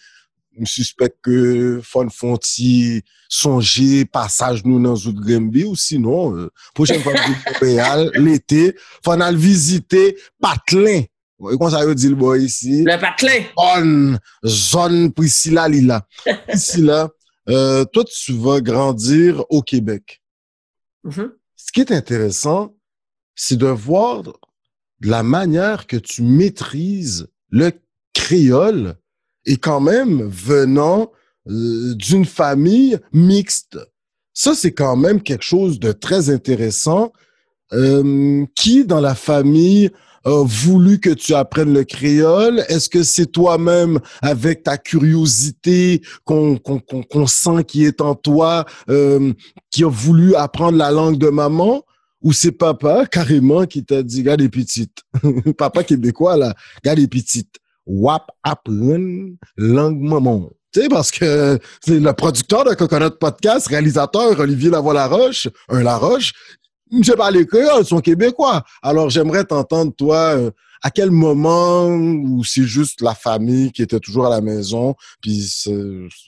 [0.60, 2.99] m suspect ke fon fonti
[3.32, 8.73] sonje passage nou nan zout Grimby ou sinon, euh, pochen fon zout Montréal, l'été,
[9.06, 11.08] fon al vizite Patlin,
[11.51, 12.84] Comment ça dire le boy ici?
[12.84, 13.43] Le patelin.
[13.58, 16.08] Zone, zone Priscilla Lila.
[16.47, 17.10] Priscilla,
[17.49, 20.21] euh, toi, tu vas grandir au Québec.
[21.06, 21.32] Mm-hmm.
[21.56, 22.75] Ce qui est intéressant,
[23.36, 24.23] c'est de voir
[25.01, 27.71] la manière que tu maîtrises le
[28.13, 28.95] créole
[29.45, 31.12] et quand même venant
[31.49, 33.77] euh, d'une famille mixte.
[34.34, 37.12] Ça, c'est quand même quelque chose de très intéressant.
[37.73, 39.89] Euh, qui dans la famille
[40.25, 42.63] voulu que tu apprennes le créole?
[42.69, 49.33] Est-ce que c'est toi-même, avec ta curiosité qu'on qu'on sent qui est en toi, euh,
[49.71, 51.83] qui a voulu apprendre la langue de maman?
[52.21, 55.03] Ou c'est papa, carrément, qui t'a dit, regarde les petites.
[55.57, 57.57] papa québécois, là, regarde les petites.
[57.86, 60.49] Wap apprendre langue maman.
[60.73, 66.31] Tu sais, parce que c'est le producteur de Coconut Podcast, réalisateur Olivier Lavoie-Laroche, un Laroche,
[66.91, 68.63] je parle les créoles, sont québécois.
[68.82, 74.00] Alors, j'aimerais t'entendre, toi, euh, à quel moment où c'est juste la famille qui était
[74.00, 75.41] toujours à la maison, puis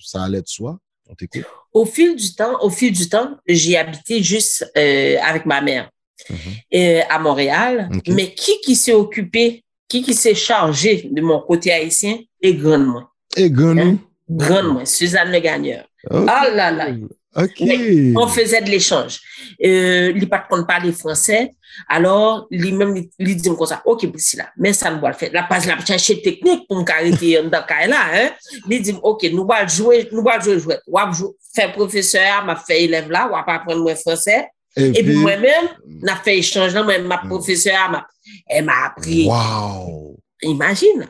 [0.04, 0.80] ça allait de soi?
[1.08, 1.44] On t'écoute.
[1.74, 5.90] Au fil du temps, au fil du temps, j'ai habité juste euh, avec ma mère
[6.30, 6.36] mm-hmm.
[6.74, 7.90] euh, à Montréal.
[8.08, 12.18] Mais qui qui s'est occupé, qui qui s'est chargé de mon côté haïtien?
[12.42, 13.04] Et grandement.
[13.36, 13.84] Et grandement.
[13.84, 13.98] Hein?
[14.30, 14.86] Grandement.
[14.86, 15.86] Suzanne Le Gagneur.
[16.10, 16.88] Ah là là.
[17.36, 19.20] On faisait de l'échange.
[19.64, 21.52] Euh, il pas de parler français.
[21.90, 25.30] Alors, lui même, il dit comme ça, OK, là, mais ça nous va le faire.
[25.34, 28.30] La page, la chercher technique pour me arrêter dans le là, hein.
[28.70, 30.76] Il dit, OK, nous allons jouer, nous allons jouer, jouer.
[30.88, 31.12] On va
[31.54, 34.48] faire professeur, m'a fait élève là, va apprendre le français.
[34.78, 35.70] Et, puis, moi-même,
[36.04, 38.06] on a fait échange là, moi, ma professeure,
[38.48, 39.28] elle m'a appris.
[39.28, 40.18] Wow!
[40.42, 41.08] Imagine.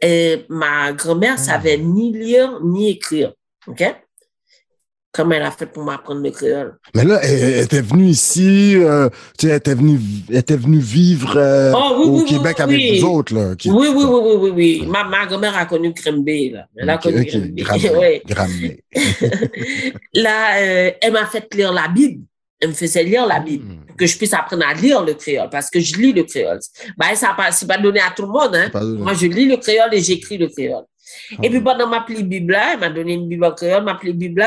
[0.00, 3.32] Et ma grand-mère savait ni lire, ni écrire.
[3.66, 3.82] OK?
[5.12, 6.74] Comment elle a fait pour m'apprendre le créole.
[6.94, 10.78] Mais là, elle, était venue ici, euh, tu sais, elle était venue, elle était venue
[10.78, 13.54] vivre euh, oh, au Québec avec vous autres, là.
[13.66, 14.86] Oui, oui, oui, oui, oui, oui.
[14.86, 16.66] Ma, ma grand-mère a connu Grimby, là.
[16.76, 18.22] Elle a connu okay.
[18.26, 18.80] Grimby.
[20.14, 22.24] là, euh, elle m'a fait lire la Bible.
[22.58, 23.86] Elle me faisait lire la Bible hmm.
[23.86, 26.60] pour que je puisse apprendre à lire le créole parce que je lis le créole.
[26.96, 28.70] Ben, ça pas, c'est pas donné à tout le monde, hein.
[28.98, 30.84] Moi, je lis le créole et j'écris le créole.
[31.42, 34.12] Et puis, pendant ma pli Bible, elle m'a donné une Bible en créole, ma pli
[34.12, 34.46] Bible,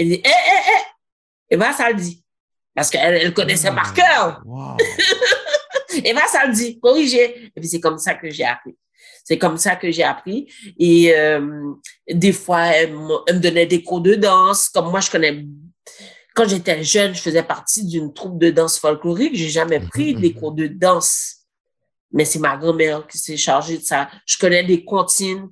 [0.00, 1.56] elle dit, hé, hé, hé.
[1.56, 2.24] Bien, ça le dit.
[2.74, 4.42] Parce qu'elle elle connaissait par cœur.
[4.44, 4.76] Wow.
[6.02, 7.46] bien, ça le dit, corrigez.
[7.46, 8.76] Et puis, c'est comme ça que j'ai appris.
[9.24, 10.52] C'est comme ça que j'ai appris.
[10.78, 11.72] Et euh,
[12.08, 14.68] des fois, elle, me donnait des cours de danse.
[14.68, 15.44] Comme moi, je connais
[16.34, 19.34] quand j'étais jeune, je faisais partie d'une troupe de danse folklorique.
[19.34, 21.36] J'ai jamais pris des cours de danse.
[22.12, 24.08] Mais c'est ma grand-mère qui s'est chargée de ça.
[24.26, 25.48] Je connais des comptines.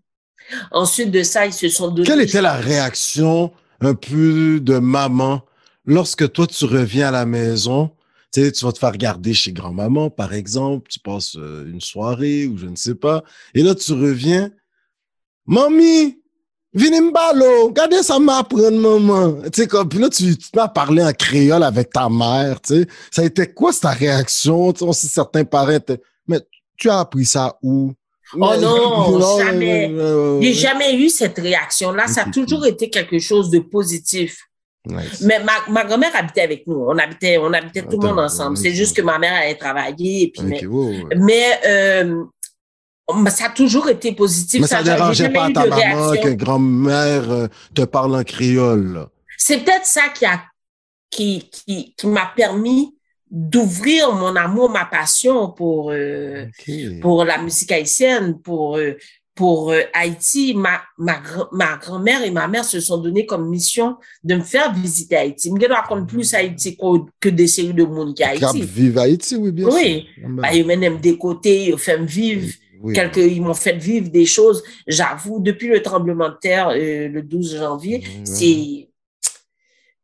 [0.70, 2.06] Ensuite de ça, ils se sont donnés.
[2.06, 5.42] Quelle était la réaction un peu de maman
[5.84, 7.90] lorsque toi, tu reviens à la maison?
[8.32, 10.88] Tu tu vas te faire regarder chez grand-maman, par exemple.
[10.90, 13.24] Tu passes euh, une soirée ou je ne sais pas.
[13.54, 14.50] Et là, tu reviens.
[15.46, 16.18] Mamie,
[16.74, 19.40] Vini mbalo, gade ça m'apprend, maman.
[19.44, 22.82] Tu sais, comme, puis là, tu, tu m'as parlé en créole avec ta mère, tu
[22.82, 22.86] sais.
[23.10, 24.74] Ça a été quoi ta réaction?
[24.82, 25.78] On sait certains parents
[26.26, 26.40] mais
[26.76, 27.94] tu as appris ça où?
[28.34, 29.92] Oh non, jamais.
[30.40, 32.06] J'ai jamais eu cette réaction-là.
[32.06, 34.38] Ça a toujours été quelque chose de positif.
[35.22, 36.86] Mais ma, ma grand-mère habitait avec nous.
[36.88, 38.56] On habitait, on habitait tout le monde ensemble.
[38.56, 40.24] C'est juste que ma mère allait travailler.
[40.24, 40.62] Et puis mais,
[41.16, 42.24] mais euh,
[43.28, 44.62] ça a toujours été positif.
[44.62, 49.06] Mais ça ne dérangeait pas ta maman que grand-mère euh, te parle en créole.
[49.36, 50.42] C'est peut-être ça qui a
[51.10, 52.97] qui, qui, qui m'a permis
[53.30, 56.46] d'ouvrir mon amour, ma passion pour euh,
[57.00, 58.96] pour la musique haïtienne, pour euh,
[59.34, 60.54] pour Haïti.
[60.54, 61.20] Ma ma,
[61.52, 65.52] ma grand-mère et ma mère se sont donné comme mission de me faire visiter Haïti.
[65.60, 66.76] Je raconte plus Haïti
[67.20, 68.62] que des séries de monde qui Haïti.
[68.62, 69.72] Vivre Haïti, oui bien oui.
[69.72, 70.24] sûr.
[70.26, 72.48] Oui, bah, ils m'aiment des côtés, ils font vivre
[72.94, 74.62] Quelques, ils m'ont fait vivre des choses.
[74.86, 78.87] J'avoue, depuis le tremblement de terre, euh, le 12 janvier, c'est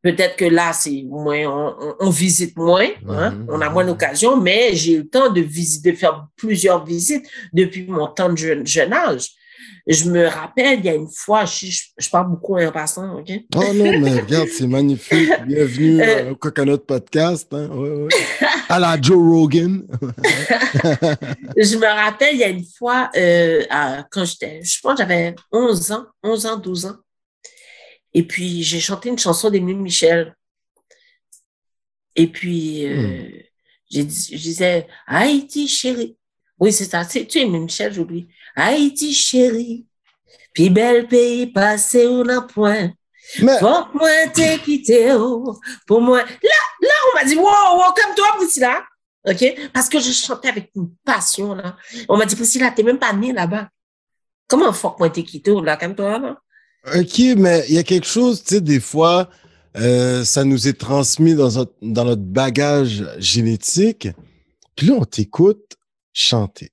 [0.05, 4.75] peut-être que là, c'est moins, on, on, visite moins, hein, on a moins d'occasion, mais
[4.75, 8.67] j'ai eu le temps de visiter, de faire plusieurs visites depuis mon temps de jeune,
[8.67, 9.31] jeune âge.
[9.87, 11.67] Je me rappelle, il y a une fois, je,
[11.99, 13.31] je, parle beaucoup en passant, OK?
[13.57, 15.31] Oh non, mais regarde, c'est magnifique.
[15.47, 17.49] Bienvenue euh, au Coconut Podcast.
[17.53, 17.69] Hein?
[17.69, 18.09] Ouais, ouais.
[18.69, 19.87] À la Joe Rogan.
[21.57, 23.63] je me rappelle, il y a une fois, euh,
[24.11, 26.97] quand j'étais, je pense j'avais 11 ans, 11 ans, 12 ans.
[28.15, 30.35] Et puis, j'ai chanté une chanson d'Émile Michel.
[32.17, 33.31] Et puis, euh, hmm.
[33.91, 36.17] je disais, Haïti, chérie.
[36.59, 37.05] Oui, c'est ça.
[37.05, 38.29] Tu es Michel, j'oublie.
[38.55, 39.87] Haïti chérie,
[40.53, 42.93] puis bel pays passé ou n'a point.
[43.43, 43.59] Mais...
[43.59, 45.59] Faut moi t'es quitté oh.
[45.87, 46.19] pour moi.
[46.19, 48.85] Là, là, on m'a dit, wow, wow, comme toi, Priscilla.
[49.27, 49.71] OK?
[49.73, 51.77] Parce que je chantais avec une passion, là.
[52.09, 53.69] On m'a dit, Priscilla, t'es même pas née là-bas.
[54.47, 56.39] Comment faut moi t'es quitté, oh, là, comme toi, là?
[56.87, 59.31] OK, mais il y a quelque chose, tu sais, des fois,
[59.77, 64.09] euh, ça nous est transmis dans notre, bagage génétique.
[64.77, 65.77] Puis là, on t'écoute
[66.13, 66.73] chanter.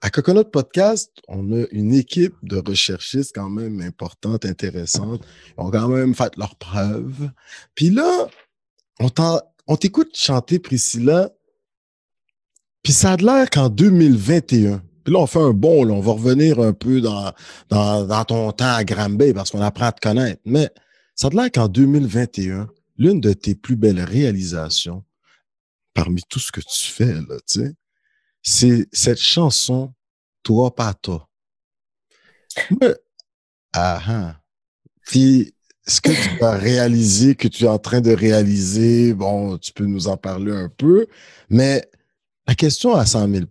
[0.00, 5.22] À Coconut Podcast, on a une équipe de recherchistes quand même importante, intéressante.
[5.58, 7.30] Ils ont quand même fait leurs preuves.
[7.74, 8.28] Puis là,
[8.98, 11.30] on t'écoute chanter Priscilla,
[12.82, 16.58] puis ça a l'air qu'en 2021, puis là, on fait un bon, on va revenir
[16.58, 17.32] un peu dans,
[17.68, 20.42] dans, ton temps à Granby parce qu'on apprend à te connaître.
[20.44, 20.68] Mais
[21.14, 25.04] ça a l'air qu'en 2021, l'une de tes plus belles réalisations,
[25.94, 27.74] parmi tout ce que tu fais, là, tu sais,
[28.42, 29.94] c'est cette chanson
[30.42, 31.28] Toi pas toi.
[33.74, 34.40] ah, ah.
[35.02, 35.54] Puis,
[35.86, 39.86] ce que tu as réalisé, que tu es en train de réaliser, bon, tu peux
[39.86, 41.06] nous en parler un peu,
[41.48, 41.88] mais
[42.48, 43.44] la question à 100 000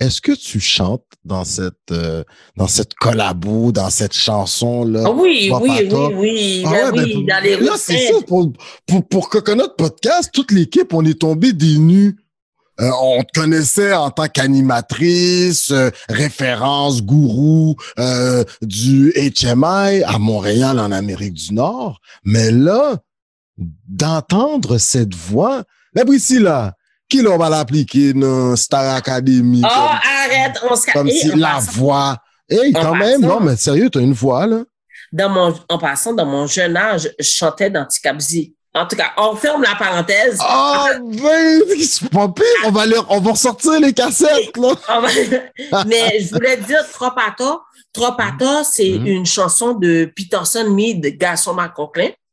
[0.00, 2.24] est-ce que tu chantes dans cette euh,
[2.56, 7.26] dans cette collabo, dans cette chanson là ah Oui, oui, oui, oui, ah ben oui,
[7.26, 8.52] dans les là, c'est ça pour,
[8.86, 12.16] pour pour Coconut Podcast, toute l'équipe, on est tombé des nus.
[12.80, 20.78] Euh, on te connaissait en tant qu'animatrice, euh, référence, gourou euh, du HMI à Montréal
[20.78, 22.00] en Amérique du Nord.
[22.24, 22.96] Mais là,
[23.86, 26.04] d'entendre cette voix, la
[26.40, 26.74] là,
[27.10, 29.62] qui l'on va l'appliquer dans Star Academy?
[29.64, 32.16] Oh, arrête, on se Comme si la voix.
[32.48, 34.62] Hey, quand même, non, mais sérieux, t'as une voix, là.
[35.12, 38.54] Dans mon, en passant, dans mon jeune âge, je chantais dans Tikabzi.
[38.72, 40.38] En tout cas, on ferme la parenthèse.
[40.40, 42.44] Ah, ben, c'est pas pire.
[42.66, 44.74] On va, leur, on va ressortir les cassettes, là.
[45.86, 47.60] Mais je voulais dire Tropata.
[47.92, 49.06] Tropata, c'est mm-hmm.
[49.06, 51.56] une chanson de Peterson Mead, Gaston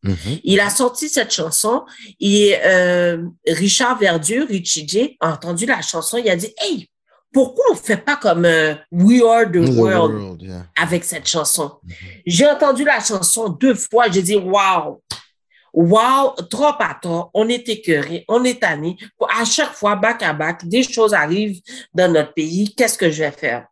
[0.03, 0.41] Mm-hmm.
[0.43, 1.83] Il a sorti cette chanson
[2.19, 6.17] et euh, Richard Verdieu, Richie J, a entendu la chanson.
[6.17, 6.87] Il a dit, hey,
[7.33, 10.41] pourquoi on fait pas comme euh, We Are the, World,
[10.79, 11.71] avec cette chanson?
[11.85, 12.21] Mm-hmm.
[12.25, 14.09] J'ai entendu la chanson deux fois.
[14.09, 15.01] J'ai dit, wow,
[15.73, 18.97] Wow, trop à trop, on est écœuré, on est tanné.
[19.29, 21.61] À chaque fois, bac à bac, des choses arrivent
[21.93, 22.73] dans notre pays.
[22.73, 23.67] Qu'est-ce que je vais faire?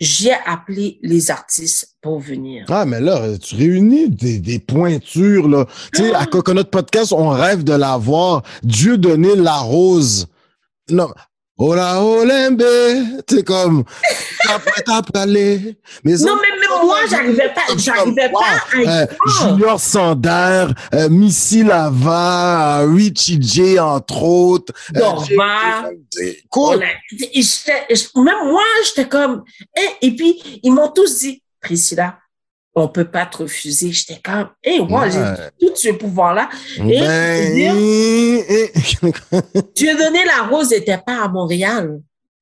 [0.00, 2.66] J'ai appelé les artistes pour venir.
[2.68, 5.66] Ah, mais là, tu réunis des, des pointures, là.
[5.94, 8.42] Tu sais, à Coconut Podcast, on rêve de la voir.
[8.62, 10.26] Dieu donné la rose.
[10.90, 11.08] Non,
[11.56, 12.64] Oh là, oh limbe,
[13.28, 13.84] t'es comme,
[14.48, 15.78] après t'as parlé.
[16.02, 16.53] Mais non, mais
[16.84, 19.06] moi, j'arrivais pas, j'arrivais pas à euh,
[19.40, 24.72] Junior Sander, euh, Missy Lava, Richie J, entre autres.
[24.96, 25.90] Euh, Dorva.
[26.50, 26.78] cool.
[26.80, 29.44] même moi, j'étais comme,
[29.76, 32.18] et, et puis, ils m'ont tous dit, Priscilla,
[32.74, 33.92] on peut pas te refuser.
[33.92, 35.20] J'étais comme, hé, moi, j'ai
[35.60, 36.48] tout ce pouvoir-là.
[36.78, 37.74] Et ben...
[39.74, 42.00] tu donné la rose n'était pas à Montréal.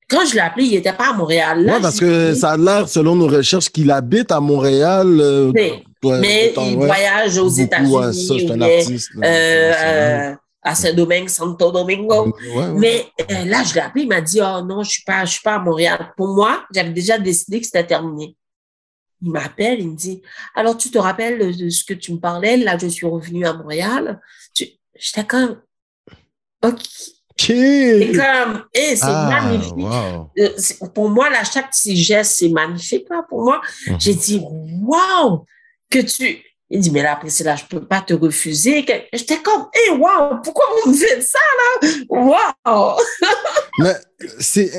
[0.09, 1.63] Quand je l'ai appelé, il n'était pas à Montréal.
[1.63, 5.19] Là, parce que ça a l'air, selon nos recherches, qu'il habite à Montréal.
[5.19, 5.51] Euh,
[6.03, 8.27] mais, il voyage aux États-Unis.
[8.27, 9.09] c'est un artiste.
[9.17, 12.35] Euh, euh, à Saint-Domingue, Santo Domingo.
[12.75, 13.05] Mais
[13.45, 15.55] là, je l'ai appelé, il m'a dit, oh non, je suis pas, je suis pas
[15.55, 16.13] à Montréal.
[16.15, 18.35] Pour moi, j'avais déjà décidé que c'était terminé
[19.23, 20.21] il m'appelle, il me dit,
[20.53, 23.53] alors tu te rappelles de ce que tu me parlais, là je suis revenue à
[23.53, 24.21] Montréal.
[24.53, 25.61] J'étais comme,
[26.61, 26.79] ok.
[27.37, 29.73] C'est comme, eh, c'est ah, magnifique.
[30.37, 33.61] Euh, pour moi, là, chaque petit geste, c'est magnifique, là, pour moi.
[33.87, 33.99] Mhm.
[33.99, 35.45] J'ai dit, waouh,
[35.89, 38.85] que tu, il dit, mais là, après, c'est là, je peux pas te refuser.
[39.13, 41.39] J'étais comme, eh, waouh, pourquoi vous me faites ça,
[41.81, 41.89] là?
[42.09, 42.97] Waouh!
[43.79, 43.95] mais
[44.39, 44.71] c'est,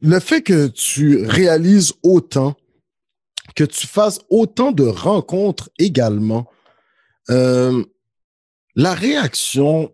[0.00, 2.54] le fait que tu réalises autant
[3.54, 6.46] que tu fasses autant de rencontres également.
[7.30, 7.84] Euh,
[8.74, 9.92] la réaction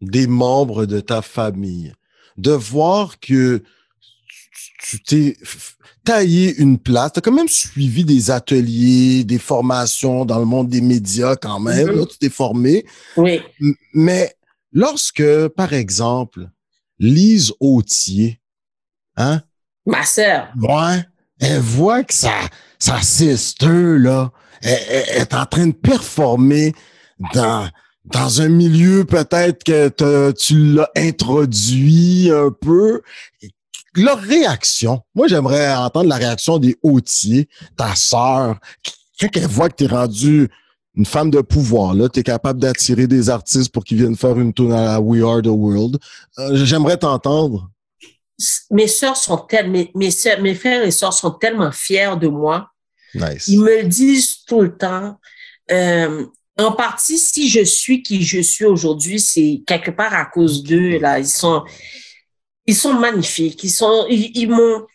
[0.00, 1.92] des membres de ta famille,
[2.36, 3.62] de voir que
[4.80, 5.36] tu t'es
[6.04, 10.68] taillé une place, tu as quand même suivi des ateliers, des formations dans le monde
[10.68, 12.06] des médias quand même, mm-hmm.
[12.08, 12.86] tu t'es formé.
[13.16, 13.42] Oui.
[13.92, 14.34] Mais
[14.72, 16.48] lorsque, par exemple,
[16.98, 18.40] Lise Autier,
[19.16, 19.42] hein?
[19.86, 20.48] Ma sœur.
[20.60, 21.04] Ouais,
[21.40, 22.40] elle voit que ça,
[22.78, 24.32] sa sister, là,
[24.62, 26.72] est, en train de performer
[27.34, 27.68] dans,
[28.12, 33.02] dans un milieu peut-être que tu l'as introduit un peu.
[33.94, 38.58] Leur réaction, moi j'aimerais entendre la réaction des hautiers, ta sœur,
[39.20, 40.48] quand elle voit que tu es rendu
[40.94, 44.38] une femme de pouvoir, là, tu es capable d'attirer des artistes pour qu'ils viennent faire
[44.38, 45.98] une tournée à We Are the World.
[46.38, 47.70] Euh, j'aimerais t'entendre
[48.70, 52.70] mes sœurs sont tellement, mes, mes, mes frères et sœurs sont tellement fiers de moi.
[53.14, 53.48] Nice.
[53.48, 55.18] Ils me le disent tout le temps.
[55.70, 56.26] Euh,
[56.58, 60.98] en partie, si je suis qui je suis aujourd'hui, c'est quelque part à cause d'eux.
[60.98, 61.64] Là, ils sont,
[62.66, 63.62] ils sont magnifiques.
[63.62, 64.86] Ils sont, ils, m'ont.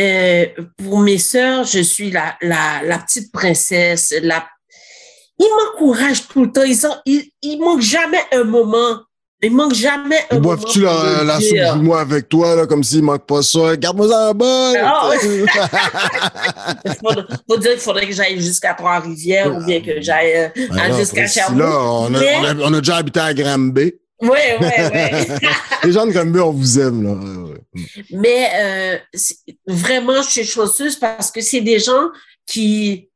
[0.00, 0.46] Euh,
[0.78, 4.14] pour mes sœurs, je suis la, la, la petite princesse.
[4.22, 4.48] La,
[5.38, 6.64] ils m'encouragent tout le temps.
[6.64, 9.02] Ils ont, ils, ils manquent jamais un moment
[9.42, 10.54] il manque jamais un moment.
[10.54, 13.76] Bois-tu la, la soupe du mois avec toi, là, comme s'il manque pas ça?
[13.76, 14.72] Garde-moi ça en bas!
[17.48, 21.60] Faut, dire qu'il faudrait que j'aille jusqu'à Trois-Rivières ou bien que j'aille euh, jusqu'à Sherbrooke.
[21.60, 23.94] On a, on, a, on a, déjà habité à Granby.
[24.22, 25.48] Oui, oui, oui.
[25.84, 27.16] Les gens de Granby, on vous aime, là.
[28.12, 28.98] Mais euh,
[29.66, 32.10] vraiment, je suis chanceuse parce que c'est des gens
[32.46, 33.08] qui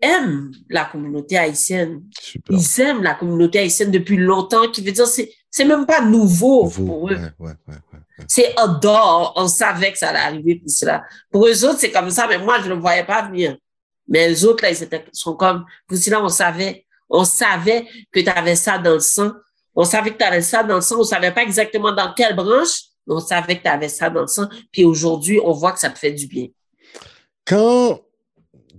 [0.00, 2.02] aiment la communauté haïtienne.
[2.50, 6.68] Ils aiment la communauté haïtienne depuis longtemps, qui veut dire c'est c'est même pas nouveau,
[6.68, 7.18] pour eux.
[8.28, 9.32] c'est adore.
[9.36, 11.02] On savait que ça allait arriver puis cela.
[11.30, 13.56] Pour eux autres, c'est comme ça, mais moi je ne le voyais pas venir.
[14.06, 18.20] Mais les autres là, ils étaient, sont comme pour cela, on savait, on savait que
[18.20, 19.32] tu avais ça dans le sang.
[19.74, 20.96] On savait que tu avais ça dans le sang.
[20.98, 24.20] On savait pas exactement dans quelle branche, mais on savait que tu avais ça dans
[24.20, 24.48] le sang.
[24.70, 26.48] Puis aujourd'hui, on voit que ça te fait du bien.
[27.46, 28.02] Quand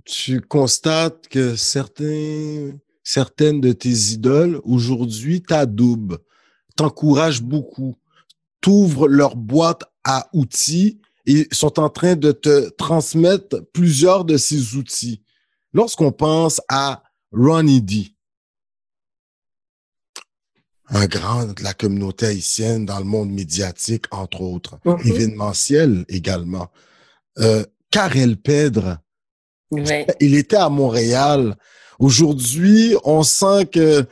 [0.06, 6.20] tu constates que certains, certaines de tes idoles aujourd'hui t'adoubent,
[6.78, 7.96] t'encouragent beaucoup,
[8.62, 14.76] t'ouvrent leur boîte à outils et sont en train de te transmettre plusieurs de ces
[14.76, 15.22] outils.
[15.74, 18.14] Lorsqu'on pense à Ronnie D,
[20.90, 25.08] un grand de la communauté haïtienne dans le monde médiatique, entre autres, mm-hmm.
[25.08, 26.70] événementiel également.
[27.40, 29.00] Euh, Karel Pedre,
[30.22, 31.58] il était à Montréal.
[32.00, 34.06] Aujourd'hui, on sent que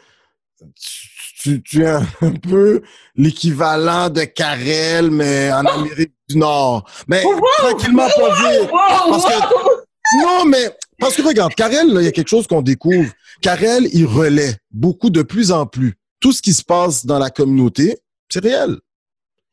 [1.46, 2.82] tu, tu, es un peu
[3.16, 6.90] l'équivalent de Karel, mais en Amérique du Nord.
[7.08, 7.24] Mais
[7.60, 8.70] tranquillement, pas vite.
[8.72, 13.12] Parce que, non, mais parce que regarde, Karel, il y a quelque chose qu'on découvre.
[13.42, 15.94] Karel, il relaie beaucoup de plus en plus.
[16.20, 18.78] Tout ce qui se passe dans la communauté, c'est réel.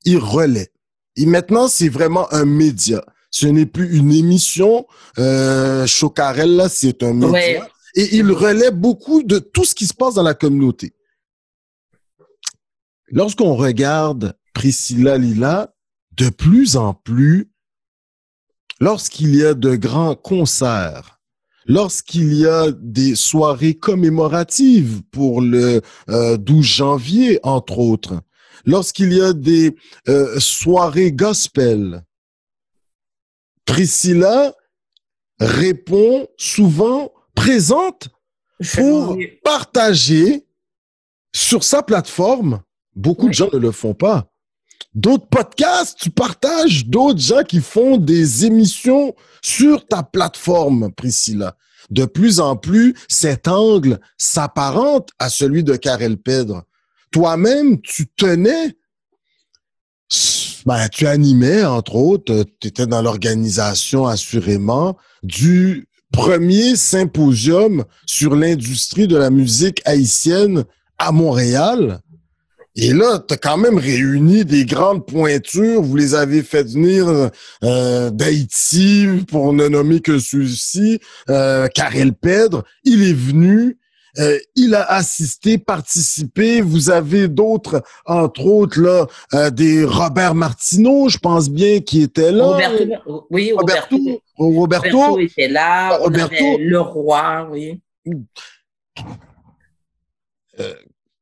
[0.07, 0.71] Il relaie.
[1.17, 3.05] Et maintenant, c'est vraiment un média.
[3.31, 4.87] Ce n'est plus une émission.
[5.19, 7.69] Euh, Chocarel, c'est un média.
[7.95, 10.95] Et il relaie beaucoup de tout ce qui se passe dans la communauté.
[13.13, 15.75] Lorsqu'on regarde Priscilla Lila,
[16.17, 17.52] de plus en plus,
[18.81, 21.21] lorsqu'il y a de grands concerts,
[21.67, 28.23] lorsqu'il y a des soirées commémoratives pour le 12 euh, janvier, entre autres,
[28.65, 29.77] lorsqu'il y a des
[30.08, 32.04] euh, soirées gospel,
[33.67, 34.54] Priscilla
[35.38, 38.08] répond souvent présente
[38.75, 40.46] pour partager
[41.35, 42.63] sur sa plateforme.
[42.95, 44.29] Beaucoup de gens ne le font pas.
[44.95, 51.57] D'autres podcasts, tu partages d'autres gens qui font des émissions sur ta plateforme, Priscilla.
[51.90, 56.65] De plus en plus, cet angle s'apparente à celui de Karel Pedre.
[57.11, 58.77] Toi-même, tu tenais,
[60.67, 69.09] ben, tu animais, entre autres, tu étais dans l'organisation, assurément, du premier symposium sur l'industrie
[69.09, 70.65] de la musique haïtienne
[70.99, 72.01] à Montréal.
[72.75, 75.83] Et là, tu as quand même réuni des grandes pointures.
[75.83, 77.31] Vous les avez fait venir
[77.64, 80.98] euh, d'Haïti, pour ne nommer que ceux-ci.
[81.29, 83.79] Euh, Karel Pedre, il est venu.
[84.18, 86.60] Euh, il a assisté, participé.
[86.60, 92.33] Vous avez d'autres, entre autres, là, euh, des Robert Martineau, je pense bien, qui était
[92.33, 92.44] là.
[92.44, 93.96] Roberto, oui, Roberto.
[94.37, 95.96] Roberto, Roberto était là.
[95.96, 96.58] Roberto.
[96.58, 97.81] le roi, oui.
[100.60, 100.75] Euh,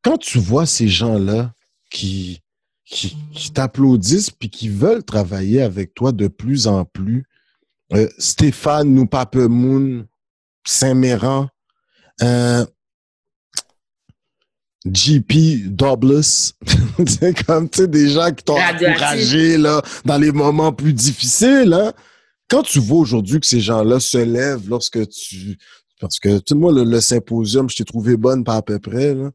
[0.03, 1.53] quand tu vois ces gens-là
[1.91, 2.41] qui,
[2.85, 3.17] qui,
[3.53, 7.25] t'applaudissent puis qui veulent travailler avec toi de plus en plus,
[7.93, 9.09] euh, Stéphane nous
[9.49, 10.07] Moon,
[10.67, 11.49] Saint-Méran,
[12.23, 12.65] euh,
[14.87, 16.55] JP Douglas,
[17.07, 21.75] c'est comme tu sais des gens qui t'ont encouragé là dans les moments plus difficiles.
[21.75, 21.93] Hein?
[22.49, 25.59] Quand tu vois aujourd'hui que ces gens-là se lèvent lorsque tu
[26.01, 28.79] parce que tu sais moi le, le symposium je t'ai trouvé bonne pas à peu
[28.79, 29.31] près là.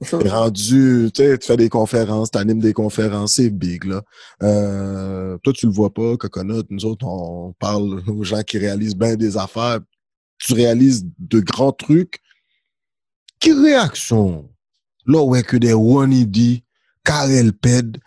[0.00, 4.02] T'es rendu, tu fais des conférences, tu animes des conférences, c'est big, là.
[4.42, 6.64] Euh, toi, tu le vois pas, Coconut.
[6.70, 9.80] Nous autres, on parle aux gens qui réalisent bien des affaires.
[10.38, 12.18] Tu réalises de grands trucs.
[13.40, 14.48] Quelle réaction?
[15.06, 16.64] Là, ouais, que des Wanidi,
[17.04, 17.98] Karel Ped,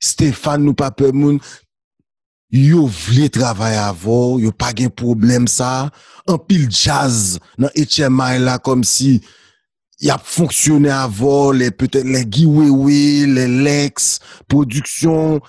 [0.00, 1.40] Stéphane ou Papemoun,
[2.54, 5.90] yo vle travailler avant, yo pas de problème ça.
[6.26, 9.20] Un pile jazz dans HMI là, comme si
[10.04, 15.40] il a fonctionné avant, les peut-être les Giwewe, les Lex, production.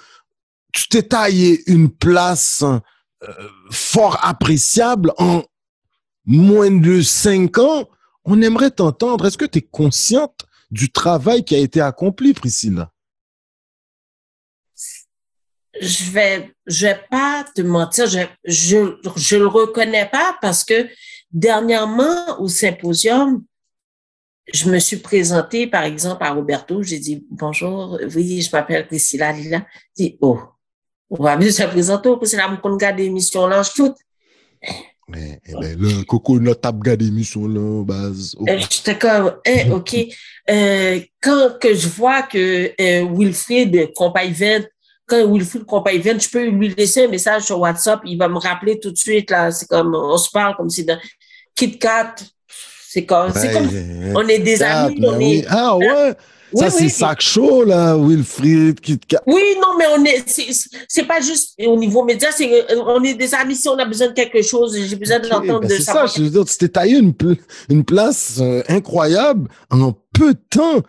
[0.72, 5.44] Tu t'es taillé une place euh, fort appréciable en
[6.24, 7.90] moins de cinq ans.
[8.24, 9.26] On aimerait t'entendre.
[9.26, 12.90] Est-ce que tu es consciente du travail qui a été accompli, Priscilla?
[15.82, 20.88] Je vais, je vais pas te mentir, je, je, je le reconnais pas parce que
[21.30, 23.44] dernièrement au symposium,
[24.54, 26.84] je me suis présentée, par exemple, à Roberto.
[26.84, 29.66] J'ai dit, bonjour, oui, je m'appelle Priscilla Lila.
[29.98, 30.40] J'ai dit, oh,
[31.10, 33.94] on va bien se présenter, Priscilla, mon regarde l'émission là, je tout.
[35.16, 38.36] Eh, eh ben, le coco, notre regarde l'émission là, base.
[38.48, 39.96] Euh, j'étais comme, eh, OK.
[40.50, 44.68] Euh, quand que je vois que euh, Wilfried Compaivent,
[45.06, 48.80] quand Wilfried Compaivent, je peux lui laisser un message sur WhatsApp, il va me rappeler
[48.80, 51.00] tout de suite, là, c'est comme, on se parle comme si dans
[51.56, 52.16] KitKat,
[52.96, 53.70] c'est comme, comme,
[54.16, 55.46] on est des amis, on est.
[55.50, 56.16] Ah ouais!
[56.54, 59.22] ça, c'est sac chaud, là, Wilfried, KitKat.
[59.28, 60.24] Oui, non, mais on est,
[60.88, 64.08] c'est pas juste au niveau média, c'est, on est des amis si on a besoin
[64.08, 65.80] de quelque chose, j'ai besoin de l'entendre ben de ça.
[65.80, 67.14] C'est ça, je veux dire, tu t'es taillé une,
[67.70, 70.82] une place euh, incroyable en peu de temps.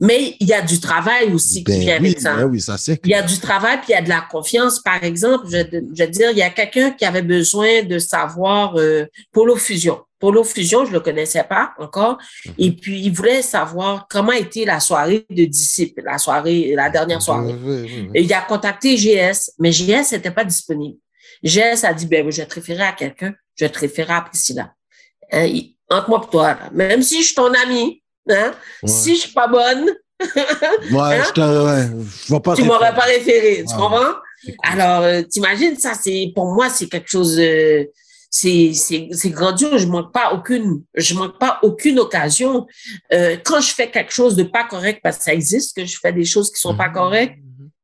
[0.00, 2.34] Mais il y a du travail aussi qui ben vient avec ça.
[2.34, 4.24] Ben oui, ça c'est Il y a du travail, puis il y a de la
[4.30, 4.80] confiance.
[4.80, 8.74] Par exemple, je, je veux dire, il y a quelqu'un qui avait besoin de savoir
[8.76, 10.00] euh, Polo Fusion.
[10.24, 12.16] Polo Fusion, je le connaissais pas encore.
[12.46, 12.54] Mhm.
[12.56, 17.20] Et puis, il voulait savoir comment était la soirée de disciples, la soirée, la dernière
[17.20, 17.54] soirée.
[18.14, 20.96] et il a contacté GS, mais GS n'était pas disponible.
[21.42, 24.22] GS a dit, ben, je vais te référer à quelqu'un, je vais te référer à
[24.22, 24.72] Priscilla.
[25.30, 25.46] Hein,
[25.90, 28.54] entre moi et toi, même si je suis ton ami, hein,
[28.86, 30.30] si je suis pas bonne, ouais,
[30.96, 34.14] hein, je ouais, je pas tu m'aurais pas référé, tu comprends?
[34.62, 37.84] Alors, euh, t'imagines, ça, c'est, pour moi, c'est quelque chose, euh,
[38.36, 39.82] c'est c'est grandiose.
[39.82, 42.66] Je manque pas aucune, je manque pas aucune occasion.
[43.12, 45.96] Euh, quand je fais quelque chose de pas correct, parce que ça existe que je
[46.00, 46.94] fais des choses qui sont pas mhm.
[46.94, 47.38] correctes.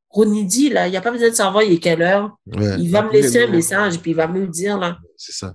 [0.09, 2.36] Ronnie dit là, il y a pas besoin de savoir il est quelle heure.
[2.48, 4.98] il va me laisser un message puis il va me le dire là.
[5.16, 5.55] C'est ça.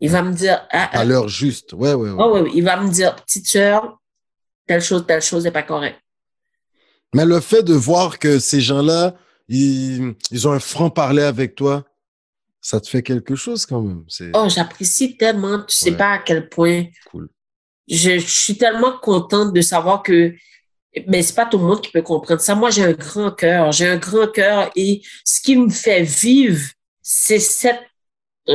[0.00, 1.04] Il va me dire ah, à ah.
[1.04, 1.72] l'heure juste.
[1.72, 2.10] Ouais ouais.
[2.10, 2.16] ouais.
[2.18, 4.00] Oh, ouais, il va me dire petite sœur,
[4.66, 6.00] telle chose, telle chose n'est pas correcte.
[7.14, 9.14] Mais le fait de voir que ces gens-là,
[9.48, 11.84] ils, ils ont un franc parler avec toi,
[12.66, 14.02] ça te fait quelque chose quand même.
[14.34, 16.86] Oh, j'apprécie tellement, tu sais pas à quel point.
[17.08, 17.28] Cool.
[17.86, 20.34] Je, suis tellement contente de savoir que
[21.06, 22.56] mais c'est pas tout le monde qui peut comprendre ça.
[22.56, 26.60] Moi, j'ai un grand cœur, j'ai un grand cœur et ce qui me fait vivre,
[27.02, 27.82] c'est cette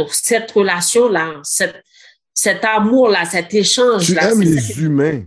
[0.10, 1.82] cette relation là, cette,
[2.34, 4.28] cet amour là, cet échange là.
[4.28, 5.24] Tu aimes les humains.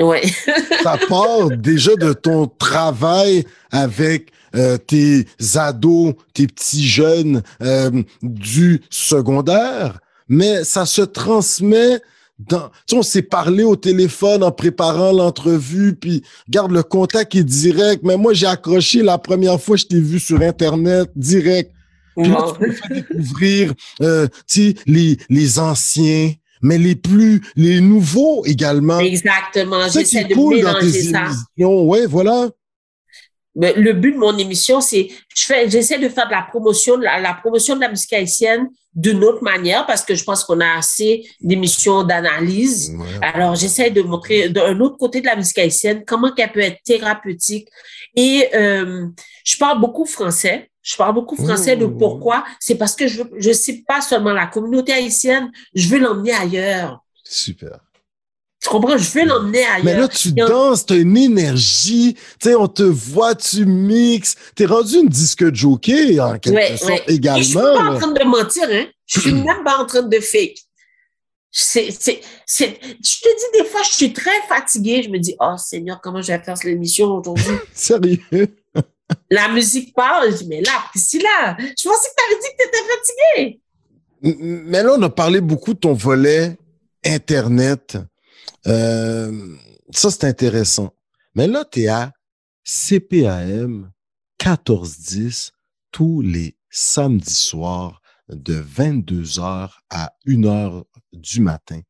[0.00, 0.22] Ouais.
[0.82, 8.80] ça part déjà de ton travail avec euh, tes ados, tes petits jeunes euh, du
[8.90, 12.00] secondaire, mais ça se transmet
[12.38, 17.34] dans, tu sais, on s'est parlé au téléphone en préparant l'entrevue, puis garde le contact
[17.34, 18.02] est direct.
[18.04, 21.70] Mais moi, j'ai accroché la première fois que je t'ai vu sur Internet, direct.
[22.16, 26.32] Puis là, tu me fais découvrir, euh, tu sais, les, les anciens,
[26.62, 28.98] mais les plus, les nouveaux également.
[28.98, 29.88] Exactement.
[29.88, 31.26] J'essaie de mélanger ça.
[31.26, 31.84] Émissions.
[31.84, 32.50] Ouais, voilà.
[33.54, 36.96] Mais le but de mon émission, c'est, je fais, j'essaie de faire de la promotion,
[36.96, 40.60] la, la promotion de la musique haïtienne d'une autre manière parce que je pense qu'on
[40.60, 42.94] a assez d'émissions d'analyse.
[43.20, 46.82] Alors, j'essaie de montrer d'un autre côté de la musique haïtienne comment qu'elle peut être
[46.82, 47.68] thérapeutique.
[48.16, 49.06] Et euh,
[49.44, 50.70] je parle beaucoup français.
[50.82, 51.76] Je parle beaucoup français.
[51.76, 52.44] De pourquoi?
[52.58, 57.04] C'est parce que je je sais pas seulement la communauté haïtienne, je veux l'emmener ailleurs.
[57.22, 57.78] Super.
[58.62, 58.96] Tu comprends?
[58.96, 59.84] Je veux l'emmener ailleurs.
[59.84, 64.36] Mais là, tu danses, tu as une énergie, tu sais, on te voit, tu mixes.
[64.54, 67.02] Tu es rendu une disque jockey, en quelque Ouais, sorte, ouais.
[67.08, 67.38] également.
[67.40, 67.98] Et je suis pas en là.
[67.98, 68.86] train de mentir, hein.
[69.06, 70.58] Je suis même pas en train de fake.
[71.50, 75.02] C'est, c'est, c'est, je te dis des fois, je suis très fatiguée.
[75.02, 77.44] Je me dis, oh Seigneur, comment je vais faire l'émission aujourd'hui?
[77.74, 78.20] Sérieux?
[79.30, 80.30] La musique parle.
[80.30, 82.84] Je dis, mais là, Priscilla, je pensais que tu avais dit que tu étais
[83.42, 83.60] fatiguée.
[84.68, 86.56] Mais là, on a parlé beaucoup de ton volet
[87.04, 87.98] Internet.
[88.66, 89.56] Euh,
[89.90, 90.94] ça, c'est intéressant.
[91.34, 92.12] Mais là, tu es à
[92.64, 93.90] CPAM
[94.44, 95.52] 1410
[95.90, 101.80] tous les samedis soirs de 22h à 1h du matin.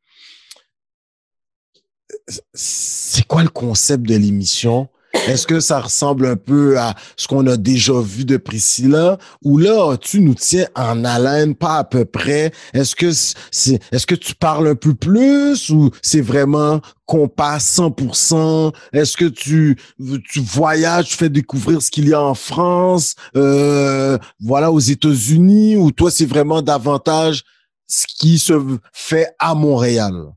[2.55, 4.89] C'est quoi le concept de l'émission?
[5.29, 9.19] Est-ce que ça ressemble un peu à ce qu'on a déjà vu de Priscilla?
[9.45, 12.51] Ou là, tu nous tiens en haleine, pas à peu près?
[12.75, 18.75] Est-ce que est-ce que tu parles un peu plus ou c'est vraiment qu'on passe 100%?
[18.93, 19.79] Est-ce que tu,
[20.29, 25.77] tu voyages, tu fais découvrir ce qu'il y a en France, euh, voilà, aux États-Unis,
[25.77, 27.45] ou toi, c'est vraiment davantage
[27.87, 28.55] ce qui se
[28.93, 30.33] fait à Montréal?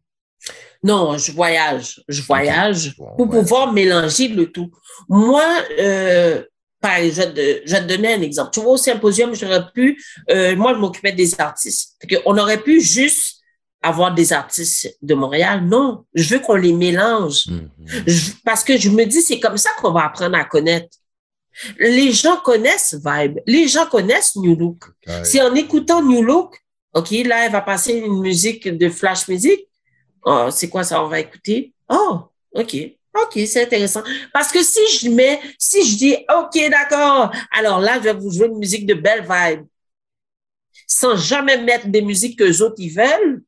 [0.89, 2.01] Non, je voyage.
[2.07, 3.39] Je voyage Bon, pour ouais.
[3.41, 4.69] pouvoir mélanger le tout.
[5.09, 5.43] Moi,
[5.79, 6.43] euh,
[6.81, 8.51] par exemple, je vais te- je vais te donner un exemple.
[8.53, 11.95] Tu vois, au symposium, j'aurais pu, euh, moi, je m'occupais des artistes.
[12.25, 13.37] On aurait pu juste
[13.81, 15.65] avoir des artistes de Montréal.
[15.65, 17.45] Non, je veux qu'on les mélange.
[18.05, 20.89] Je- parce que je me dis, c'est comme ça qu'on va apprendre à connaître.
[21.79, 23.39] Les gens connaissent Vibe.
[23.47, 24.83] Les gens connaissent New Look.
[25.23, 26.59] C'est en écoutant New Look,
[26.93, 29.59] OK, là, elle va passer une musique de flash music.
[30.25, 31.73] Oh, c'est quoi ça, on va écouter?
[31.89, 32.21] Oh,
[32.53, 32.75] OK.
[33.17, 34.03] OK, c'est intéressant.
[34.33, 38.31] Parce que si je mets, si je dis, OK, d'accord, alors là, je vais vous
[38.31, 39.65] jouer une musique de belle vibe,
[40.87, 43.41] sans jamais mettre des musiques que les autres ils veulent,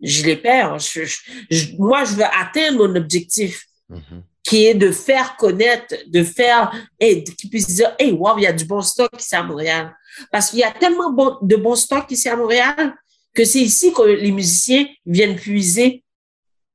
[0.00, 0.78] je les perds.
[0.78, 4.22] Je- je- je- moi, je veux atteindre mon objectif Mhm.
[4.44, 8.46] qui est de faire connaître, de faire, et qui puisse dire, hey, wow, il y
[8.46, 9.92] a du bon stock ici à Montréal.
[10.30, 12.94] Parce qu'il y a tellement bon- de bon stock ici à Montréal
[13.36, 16.02] que c'est ici que les musiciens viennent puiser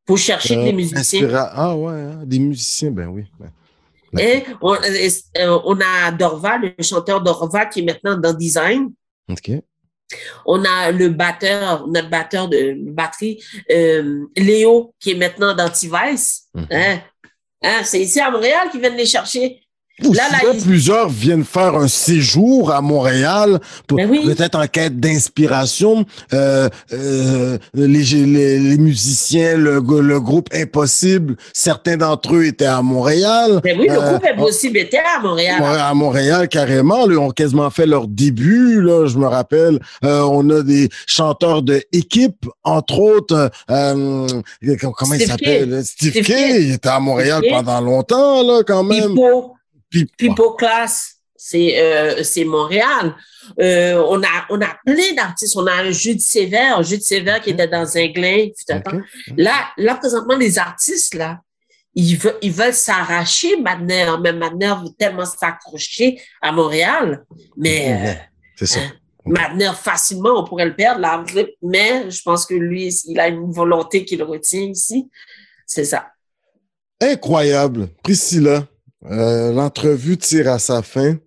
[0.06, 1.02] pour chercher Euh, des musiciens.
[1.22, 3.24] inspira- Ah ouais, hein, des musiciens, ben oui.
[3.40, 3.50] ben.
[4.20, 8.92] Et on, euh, on a Dorval, le chanteur Dorval qui est maintenant dans Design.
[9.30, 9.52] OK.
[10.46, 13.42] On a le batteur, notre batteur de batterie,
[13.72, 16.48] euh, Léo, qui est maintenant dans T-Vice.
[16.54, 16.68] Mhm.
[16.72, 17.00] Hein?
[17.64, 19.62] Hein, C'est ici à Montréal qu'ils viennent les chercher.
[20.04, 24.22] Ou Là, là, souvent, ils- plusieurs viennent faire un séjour à Montréal pour Ben oui.
[24.26, 26.06] peut-être en quête d'inspiration.
[26.34, 32.82] Euh, euh, les, les, les musiciens, le, le groupe Impossible, certains d'entre eux étaient à
[32.82, 33.60] Montréal.
[33.64, 35.62] Ben oui, le Euh, groupe Impossible était à Montréal.
[35.62, 37.06] À Montréal, carrément.
[37.06, 39.80] Là, ils ont quasiment fait leur début, là, je me rappelle.
[40.04, 43.52] Euh, on a des chanteurs de équipe, entre autres.
[43.70, 44.28] euh,
[44.96, 45.84] comment il s'appelle?
[45.86, 46.34] Steve, Steve Kay.
[46.34, 46.64] Kay.
[46.64, 49.16] Il était à Montréal pendant longtemps, là, quand même.
[49.92, 53.16] Puis- Pipo Class, c'est euh, c'est Montréal.
[53.60, 55.56] Euh, on a on a plein d'artistes.
[55.58, 58.08] On a un Jude Sévère, Jude Sévère qui était dans un
[58.78, 58.84] Ok.
[58.84, 59.00] temps.
[59.38, 61.42] Là, là présentement les artistes là,
[61.94, 67.26] ils veulent ils veulent s'arracher Madner, mais Madner veut tellement s'accrocher à Montréal,
[67.58, 68.14] mais euh,
[68.58, 68.80] C'est ça.
[69.26, 71.24] Madner facilement on pourrait le perdre là,
[71.62, 75.10] mais je pense que lui il a une volonté qui le retient ici.
[75.66, 76.08] C'est ça.
[77.02, 77.90] Incroyable.
[78.04, 78.68] Priscilla,
[79.06, 81.18] euh, l'entrevue tire à sa fin.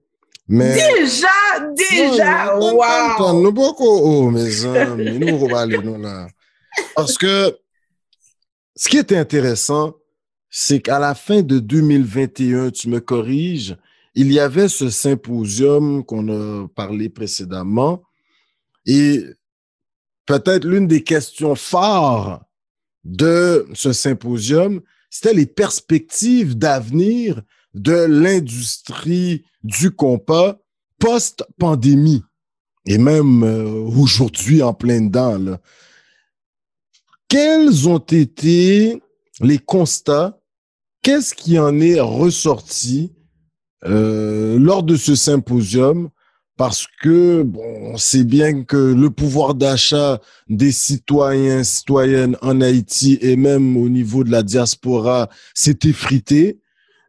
[0.46, 0.74] Mais.
[0.74, 1.28] Déjà,
[1.74, 3.42] déjà, Non, wow.
[3.42, 6.28] non, beaucoup, oh, mes amis, nous, nous, là.
[6.94, 7.56] Parce que
[8.76, 9.94] ce qui était intéressant,
[10.50, 13.76] c'est qu'à la fin de 2021, tu me corriges,
[14.14, 18.02] il y avait ce symposium qu'on a parlé précédemment
[18.86, 19.24] et
[20.26, 22.44] peut-être l'une des questions phares
[23.04, 27.42] de ce symposium, c'était les perspectives d'avenir
[27.74, 30.58] de l'industrie du compas
[30.98, 32.22] post-pandémie
[32.86, 33.64] et même euh,
[33.96, 35.58] aujourd'hui en plein dedans.
[37.28, 39.02] Quels ont été
[39.40, 40.38] les constats?
[41.02, 43.12] Qu'est-ce qui en est ressorti
[43.84, 46.10] euh, lors de ce symposium?
[46.56, 53.18] Parce que bon, on sait bien que le pouvoir d'achat des citoyens, citoyennes en Haïti
[53.20, 56.60] et même au niveau de la diaspora s'est effrité.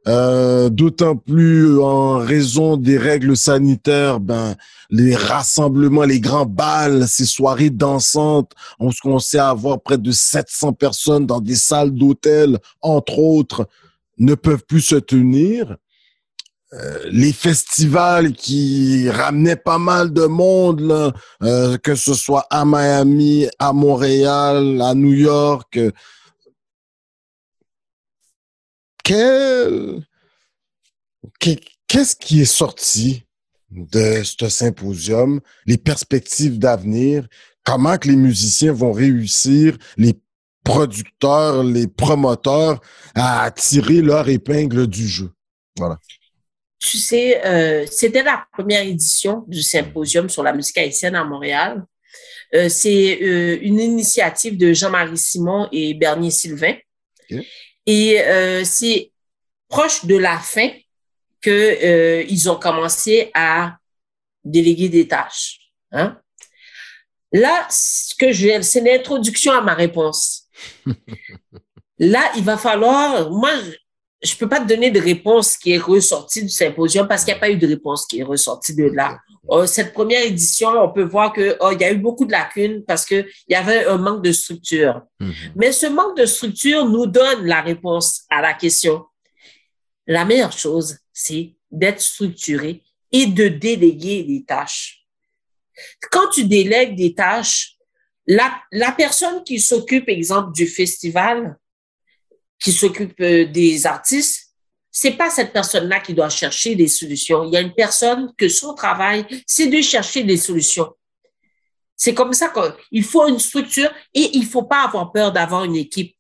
[0.08, 4.56] Euh, d'autant plus en raison des règles sanitaires, ben
[4.92, 10.74] les rassemblements, les grands balles, ces soirées dansantes, on commençait à avoir près de 700
[10.74, 13.68] personnes dans des salles d'hôtel, entre autres,
[14.20, 15.76] ne peuvent plus se tenir.
[16.74, 23.48] Euh, les festivals qui ramenaient pas mal de monde, euh, que ce soit à Miami,
[23.58, 25.80] à Montréal, à New York,
[31.88, 33.24] qu'est-ce qui est sorti
[33.70, 37.28] de ce symposium, les perspectives d'avenir,
[37.64, 40.14] comment que les musiciens vont réussir, les
[40.64, 42.82] producteurs, les promoteurs
[43.14, 45.32] à tirer leur épingle du jeu?
[45.78, 46.00] Voilà.
[46.80, 51.84] Tu sais, euh, c'était la première édition du symposium sur la musique haïtienne à Montréal.
[52.54, 56.76] Euh, c'est euh, une initiative de Jean-Marie Simon et Bernier Sylvain.
[57.86, 59.12] Et euh, c'est
[59.68, 60.70] proche de la fin
[61.42, 63.78] que euh, ils ont commencé à
[64.44, 65.60] déléguer des tâches.
[65.92, 66.20] Hein?
[67.32, 70.48] Là, ce que je c'est l'introduction à ma réponse.
[72.00, 73.52] Là, il va falloir, moi,
[74.26, 77.34] je ne peux pas te donner de réponse qui est ressortie du symposium parce qu'il
[77.34, 79.20] n'y a pas eu de réponse qui est ressortie de là.
[79.52, 82.32] Euh, cette première édition, on peut voir que oh, il y a eu beaucoup de
[82.32, 85.02] lacunes parce que il y avait un manque de structure.
[85.20, 85.34] Mhm.
[85.56, 89.06] Mais ce manque de structure nous donne la réponse à la question.
[90.08, 95.06] La meilleure chose, c'est d'être structuré et de déléguer des tâches.
[96.12, 97.76] Quand tu délègues des tâches,
[98.28, 101.58] la, la personne qui s'occupe, exemple, du festival,
[102.60, 104.54] qui s'occupe euh, des artistes,
[104.92, 107.44] c'est pas cette personne-là qui doit chercher des solutions.
[107.44, 110.96] Il y a une personne que son travail, c'est de chercher des solutions.
[111.98, 115.76] C'est comme ça qu'il faut une structure et il faut pas avoir peur d'avoir une
[115.76, 116.16] équipe.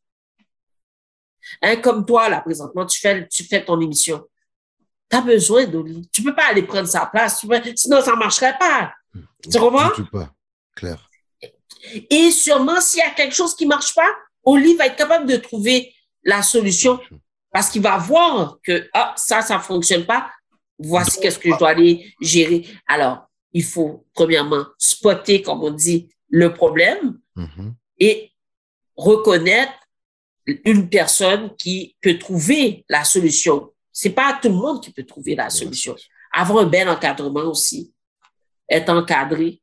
[1.61, 4.27] Hein, comme toi, là, présentement, tu fais, tu fais ton émission.
[5.09, 6.09] Tu as besoin d'Oli.
[6.11, 8.93] Tu peux pas aller prendre sa place, sinon ça marcherait pas.
[9.41, 9.91] Tu comprends?
[9.91, 10.33] Tu pas.
[10.75, 11.09] Clair.
[12.09, 14.09] Et sûrement, s'il y a quelque chose qui marche pas,
[14.43, 15.95] Oli va être capable de trouver
[16.26, 16.99] la solution
[17.51, 20.30] parce qu'il va voir que ah, ça, ça fonctionne pas.
[20.78, 22.67] Voici qu'est-ce que je dois aller gérer.
[22.86, 27.73] Alors, il faut premièrement spotter, comme on dit, le problème mm-hmm.
[27.99, 28.34] et
[28.97, 29.71] reconnaître
[30.65, 33.71] une personne qui peut trouver la solution.
[33.91, 35.95] C'est pas tout le monde qui peut trouver la solution.
[36.34, 37.93] Avoir un bel encadrement aussi,
[38.69, 39.61] être encadré,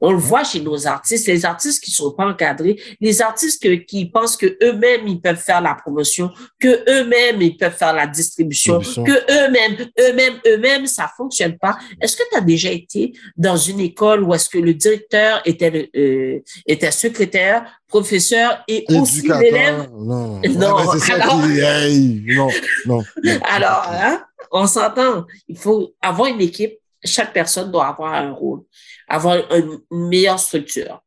[0.00, 4.06] on le voit chez nos artistes, les artistes qui sont pas encadrés, les artistes qui
[4.06, 6.30] pensent que eux-mêmes ils peuvent faire la promotion,
[6.60, 11.78] que eux-mêmes ils peuvent faire la distribution, que eux-mêmes, eux-mêmes, eux-mêmes, ça fonctionne pas.
[12.00, 15.90] Est-ce que tu as déjà été dans une école où est-ce que le directeur était
[15.96, 19.88] euh, était secrétaire, professeur et aussi l'élève?
[19.92, 20.76] Non, non,
[21.12, 22.50] alors, non,
[22.86, 23.02] non,
[23.50, 25.26] Alors, hein, on s'entend.
[25.48, 26.74] Il faut avoir une équipe.
[27.04, 28.62] Chaque personne doit avoir un rôle
[29.08, 31.02] avoir une meilleure structure.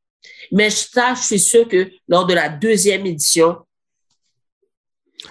[0.52, 3.58] Mais ça, je suis sûr que lors de la deuxième édition.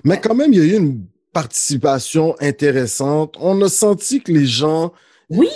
[0.05, 3.37] Mais quand même, il y a eu une participation intéressante.
[3.39, 4.93] On a senti que les gens.
[5.29, 5.49] Oui!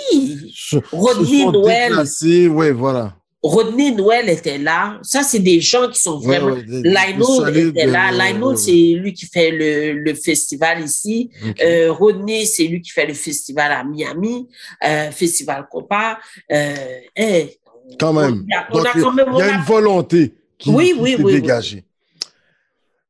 [0.92, 2.04] Rodney Noël.
[2.22, 3.16] Oui, voilà.
[3.44, 4.98] Rodney Noël était là.
[5.02, 6.56] Ça, c'est des gens qui sont vraiment.
[6.56, 8.10] Lino était là.
[8.10, 11.30] Lino, c'est lui qui fait le, le festival ici.
[11.62, 14.48] Euh, Rodney, c'est lui qui fait le festival à Miami,
[14.82, 16.18] euh, Festival Copa.
[16.50, 16.74] Euh,
[17.14, 17.58] hey,
[18.00, 18.46] quand même.
[18.48, 21.84] Il y a, une volonté qui, oui, oui, oui, dégagée.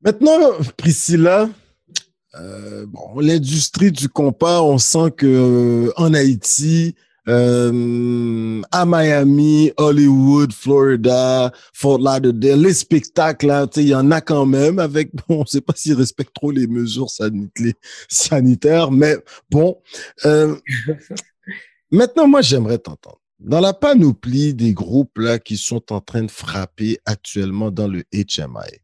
[0.03, 0.39] Maintenant,
[0.77, 1.49] Priscilla,
[2.41, 6.97] euh, bon, l'industrie du compas, on sent que euh, en Haïti,
[7.29, 14.47] euh, à Miami, Hollywood, Florida, Fort Lauderdale, les spectacles, hein, il y en a quand
[14.47, 17.11] même avec, bon, on ne sait pas s'ils respectent trop les mesures
[18.09, 19.17] sanitaires, mais
[19.51, 19.81] bon.
[20.25, 20.57] Euh,
[21.91, 23.21] maintenant, moi, j'aimerais t'entendre.
[23.41, 28.05] Dans la panoplie des groupes là qui sont en train de frapper actuellement dans le
[28.13, 28.79] HMI,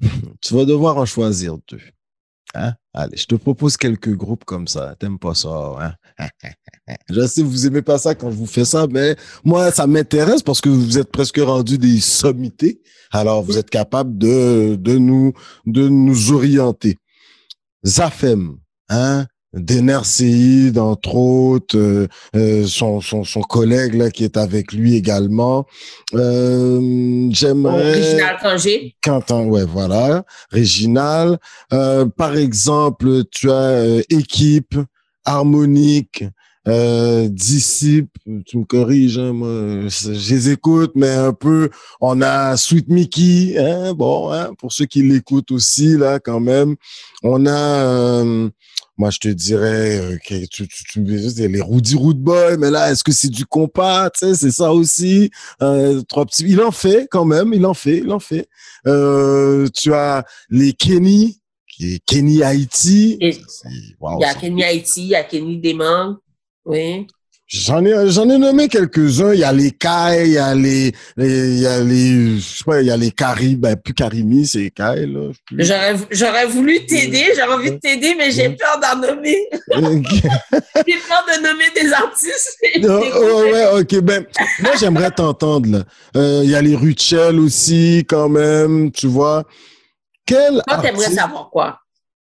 [0.40, 1.80] tu vas devoir en choisir deux.
[2.54, 2.74] Hein?
[2.92, 4.96] Allez, je te propose quelques groupes comme ça.
[4.98, 5.94] T'aimes pas ça, hein?
[7.08, 10.42] Je sais, vous aimez pas ça quand je vous fais ça, mais moi, ça m'intéresse
[10.42, 12.80] parce que vous êtes presque rendu des sommités.
[13.12, 15.32] Alors, vous êtes capable de, de nous,
[15.66, 16.96] de nous orienter.
[17.84, 18.56] Zafem,
[18.88, 19.26] hein?
[20.04, 22.06] Seid, entre autres, euh,
[22.36, 25.66] euh, son, son, son, collègue là, qui est avec lui également.
[26.14, 27.94] Euh, J'aimerais...
[27.94, 28.96] Réginal Cangé.
[29.02, 30.24] Quentin, ouais, voilà.
[30.52, 31.38] Réginal.
[31.72, 34.76] Euh, par exemple, tu as euh, Équipe,
[35.30, 36.24] Harmonique,
[36.68, 41.70] euh, tu me corriges, hein, moi, je les écoute, mais un peu,
[42.00, 46.76] on a Sweet Mickey, hein, bon, hein, pour ceux qui l'écoutent aussi, là, quand même.
[47.22, 48.50] On a, euh,
[48.98, 50.18] moi, je te dirais euh,
[50.98, 54.10] les Rudy Root Boy, mais là, est-ce que c'est du compas?
[54.14, 55.30] C'est ça aussi.
[55.62, 56.44] Euh, trois petits.
[56.46, 58.48] Il en fait quand même, il en fait, il en fait.
[58.84, 61.40] Tu as les Kenny,
[61.80, 63.18] qui est Kenny Haïti.
[63.98, 66.16] Wow, il y a Kenny Haïti, il y a Kenny Demang.
[66.66, 67.06] Oui.
[67.46, 69.32] J'en ai, j'en ai nommé quelques-uns.
[69.32, 72.58] Il y a les Kai, il y a les, les, il y a les, je
[72.58, 75.32] sais pas, il y a les Kari, ben, plus Karimi, c'est Kai, là.
[75.50, 79.38] J'aurais, j'aurais voulu t'aider, j'aurais envie de t'aider, mais j'ai peur d'en nommer.
[79.72, 82.58] j'ai peur de nommer des artistes.
[83.22, 84.24] Oh, ouais, ok, ben,
[84.60, 85.84] moi, j'aimerais t'entendre, là.
[86.16, 89.44] Euh, il y a les Ruchel aussi, quand même, tu vois.
[90.30, 91.80] Quel Toi, t'aimerais savoir quoi?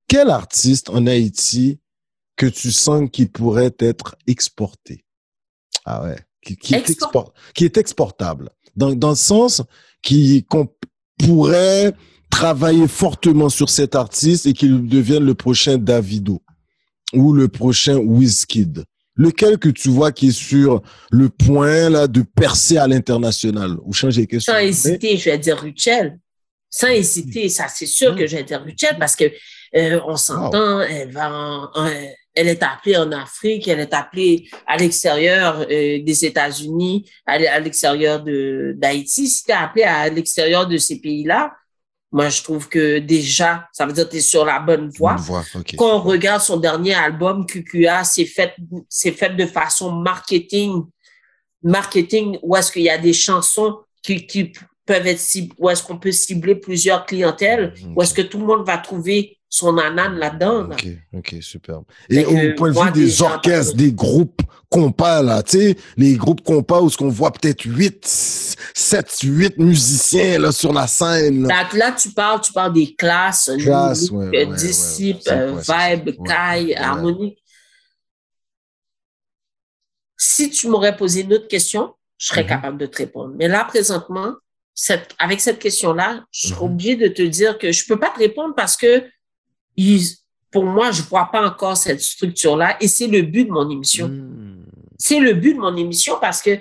[0.08, 1.80] Quel artiste en Haïti
[2.36, 5.03] que tu sens qu'il pourrait être exporté?
[5.86, 6.18] Ah ouais.
[6.43, 8.51] Qui, qui, est, export, qui est exportable.
[8.76, 9.64] Dans, dans le sens
[10.08, 10.68] qu'on
[11.18, 11.93] pourrait
[12.30, 16.43] travailler fortement sur cet artiste et qu'il devienne le prochain Davido
[17.14, 18.84] ou le prochain Wizkid.
[19.16, 23.78] Lequel que tu vois qui est sur le point là de percer à l'international?
[23.84, 24.53] Ou changer question.
[24.53, 26.20] Sans hésiter, je vais dire Ruchel.
[26.78, 29.32] Sans hésiter, ça c'est sûr que je vais dire Ruchel parce que
[29.76, 31.90] euh, on s'entend, elle va en, en,
[32.34, 38.22] elle est appelée en Afrique, elle est appelée à l'extérieur euh, des États-Unis, à, l'extérieur
[38.22, 39.30] de d'Haïti.
[39.30, 41.54] Si tu es appelé à l'extérieur de ces pays-là,
[42.12, 45.16] moi, je trouve que déjà, ça veut dire que tu es sur la bonne voie.
[45.16, 45.78] voie okay.
[45.78, 48.54] Quand on regarde son dernier album, QQA, c'est fait,
[48.90, 50.84] c'est fait de façon marketing,
[51.64, 54.52] marketing, où est-ce qu'il y a des chansons qui, qui
[54.86, 57.94] peuvent être ciblées, où est-ce qu'on peut cibler plusieurs clientèles, okay.
[57.96, 60.66] où est-ce que tout le monde va trouver son anane là-dedans.
[60.66, 61.82] Ok, ok, super.
[62.10, 66.44] Et au point de vue des orchestres, des groupes compas, là, tu sais, les groupes
[66.44, 71.48] compas où ce qu'on voit peut-être 8, 7, 8 musiciens, là, sur la scène.
[71.48, 76.76] Là, là tu parles, tu parles des classes, Classe, ouais, ouais, Disciple, ouais, Vibe, Kai,
[76.76, 77.42] Harmonique.
[80.18, 82.50] Si tu m'aurais posé une autre question, je serais mm -hmm.
[82.50, 83.34] capable de te répondre.
[83.38, 84.34] Mais là, présentement,
[84.76, 86.66] cette, avec cette question-là, je serais mm -hmm.
[86.66, 89.04] obligé de te dire que je peux pas te répondre parce que
[90.52, 94.08] pour moi, je vois pas encore cette structure-là et c'est le but de mon émission.
[94.08, 94.66] Mmh.
[94.98, 96.60] C'est le but de mon émission parce que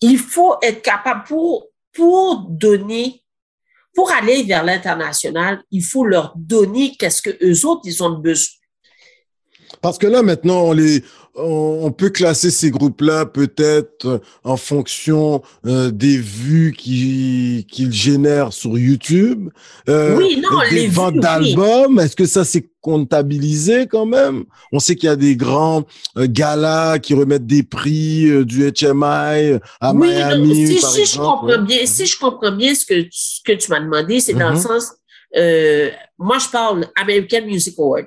[0.00, 3.24] il faut être capable pour, pour donner,
[3.94, 8.54] pour aller vers l'international, il faut leur donner qu'est-ce que eux autres, ils ont besoin.
[9.80, 11.02] Parce que là, maintenant, on les,
[11.34, 19.50] on peut classer ces groupes-là peut-être en fonction euh, des vues qu'ils génèrent sur YouTube.
[19.88, 21.96] Euh, oui, non, des les ventes d'albums.
[21.96, 22.04] Oui.
[22.04, 24.44] Est-ce que ça c'est comptabilisé quand même?
[24.72, 25.84] On sait qu'il y a des grands
[26.16, 31.00] euh, galas qui remettent des prix euh, du HMI à oui, Miami, si, par si
[31.00, 31.06] exemple.
[31.06, 34.34] Je comprends bien, si je comprends bien ce que ce que tu m'as demandé, c'est
[34.34, 34.40] mm -hmm.
[34.40, 34.92] dans le sens,
[36.18, 38.06] moi je parle American Music Award.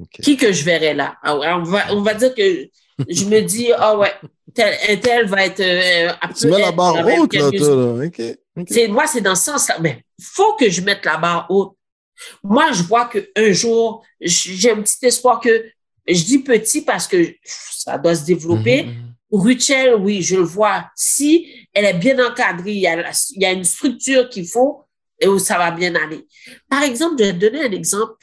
[0.00, 0.22] Okay.
[0.22, 1.16] Qui que je verrais là?
[1.22, 2.68] Ah on, va, on va dire que
[3.08, 4.14] je me dis, ah oh ouais,
[4.54, 5.60] tel, tel va être.
[5.60, 8.06] Euh, tu mets la barre haute, là, toi, là.
[8.06, 8.36] Okay.
[8.56, 8.88] Okay.
[8.88, 9.78] Moi, c'est dans ce sens-là.
[9.80, 11.74] Mais faut que je mette la barre haute.
[12.42, 15.64] Moi, je vois qu'un jour, j'ai un petit espoir que,
[16.06, 18.84] je dis petit parce que ça doit se développer.
[18.84, 19.08] Mm -hmm.
[19.30, 20.90] Ruchel, oui, je le vois.
[20.96, 24.84] Si elle est bien encadrée, il y a, il y a une structure qu'il faut
[25.20, 26.26] et où ça va bien aller.
[26.68, 28.14] Par exemple, je vais te donner un exemple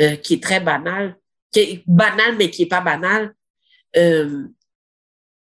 [0.00, 1.16] euh, qui est très banal,
[1.52, 3.34] qui est banal, mais qui est pas banal.
[3.96, 4.44] Euh,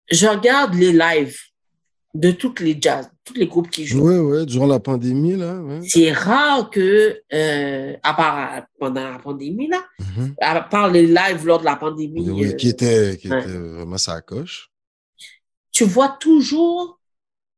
[0.10, 1.40] je regarde les lives
[2.14, 4.08] de toutes les jazz, tous les groupes qui jouent.
[4.08, 5.56] Oui, oui, durant la pandémie, là.
[5.60, 5.82] Ouais.
[5.86, 10.34] C'est rare que, euh, à part pendant la pandémie, là, mm -hmm.
[10.40, 12.30] à part les lives lors de la pandémie.
[12.30, 13.42] Oui, qui était, qui ouais.
[13.42, 14.72] était vraiment sa coche.
[15.72, 17.00] Tu vois toujours,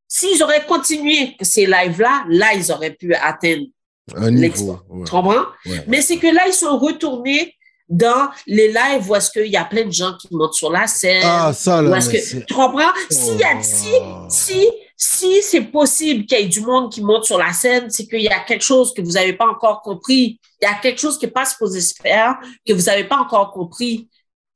[0.07, 3.67] s'ils auraient continué ces lives-là, là, ils auraient pu atteindre
[4.15, 4.79] un niveau.
[4.89, 5.05] Ouais.
[5.05, 5.45] Tu comprends?
[5.65, 5.83] Ouais.
[5.87, 7.53] Mais c'est que là, ils sont retournés
[7.89, 10.87] dans les lives où est-ce qu'il y a plein de gens qui montent sur la
[10.87, 11.23] scène.
[11.23, 11.89] Ah, ça, là.
[11.89, 12.91] Où que, tu comprends?
[12.95, 13.05] Oh.
[13.09, 13.91] Si, y a, si,
[14.29, 14.67] si
[14.99, 18.21] si c'est possible qu'il y ait du monde qui monte sur la scène, c'est qu'il
[18.21, 20.39] y a quelque chose que vous n'avez pas encore compris.
[20.59, 22.35] Il y a quelque chose qui n'est pas supposé se faire,
[22.67, 24.07] que vous n'avez pas encore compris.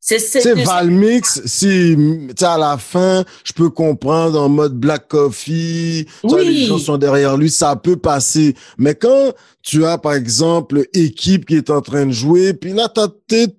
[0.04, 1.96] C'est Valmix, si
[2.42, 6.46] à la fin, je peux comprendre en mode Black Coffee, oui.
[6.48, 8.56] les gens sont derrière lui, ça peut passer.
[8.80, 9.32] Mais quand
[9.62, 13.10] tu as, par exemple, équipe qui est en train de jouer, puis là, t'as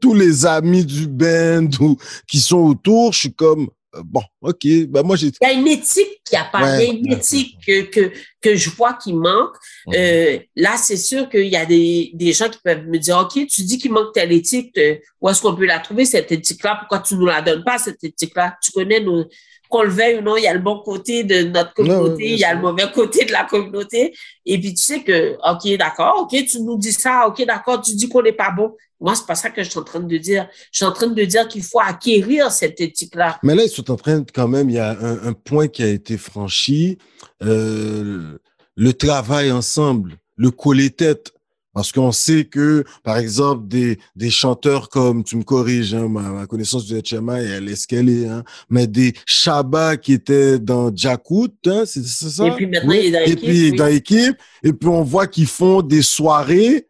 [0.01, 3.69] tous les amis du band ou, qui sont autour, je suis comme,
[4.05, 5.29] bon, OK, ben moi j'ai...
[5.29, 8.57] Il y a une éthique qui apparaît, il y a une éthique que, que, que
[8.57, 9.55] je vois qui manque.
[9.95, 13.47] Euh, là, c'est sûr qu'il y a des, des gens qui peuvent me dire, OK,
[13.47, 16.77] tu dis qu'il manque telle éthique, euh, où est-ce qu'on peut la trouver, cette éthique-là?
[16.81, 18.57] Pourquoi tu nous la donnes pas, cette éthique-là?
[18.63, 19.27] Tu connais nos,
[19.73, 22.39] qu'on le veuille ou non, il y a le bon côté de notre communauté, il
[22.39, 24.15] y a le mauvais côté de la communauté.
[24.45, 27.95] Et puis, tu sais que, OK, d'accord, OK, tu nous dis ça, OK, d'accord, tu
[27.95, 28.77] dis qu'on n'est pas bon.
[29.01, 30.47] Moi, c'est pas ça que je suis en train de dire.
[30.71, 33.39] Je suis en train de dire qu'il faut acquérir cette éthique-là.
[33.43, 35.83] Mais là, ils sont en train de, quand même, il y a un, point qui
[35.83, 36.99] a été franchi,
[37.43, 38.39] euh,
[38.77, 41.32] le travail ensemble, le coller tête.
[41.75, 46.47] Parce qu'on sait que, par exemple, des, des chanteurs comme, tu me corriges, hein, ma,
[46.47, 50.95] connaissance du HMI, elle est ce qu'elle est, hein, mais des Shabba qui étaient dans
[50.95, 52.47] Jakut, hein, c'est ça?
[52.47, 53.43] Et puis maintenant, il est dans l'équipe.
[53.43, 54.37] Et puis, dans l'équipe.
[54.63, 56.89] Et puis, on voit qu'ils font des soirées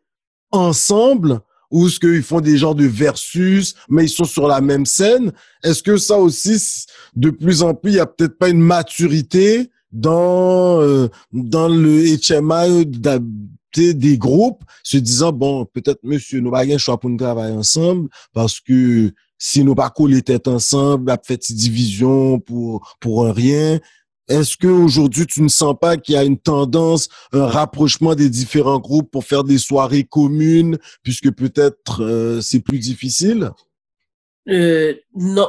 [0.50, 4.84] ensemble ou ce qu'ils font des genres de versus, mais ils sont sur la même
[4.84, 5.32] scène.
[5.64, 9.70] Est-ce que ça aussi, de plus en plus, il y a peut-être pas une maturité
[9.90, 12.86] dans euh, dans le HMI
[13.80, 18.60] des groupes se disant bon peut-être monsieur nous pas choix pour nous travailler ensemble parce
[18.60, 23.80] que si nous pas les têtes ensemble a fait division pour pour un rien
[24.28, 28.30] est-ce que aujourd'hui tu ne sens pas qu'il y a une tendance un rapprochement des
[28.30, 33.50] différents groupes pour faire des soirées communes puisque peut-être euh, c'est plus difficile?
[34.48, 35.48] Euh, non,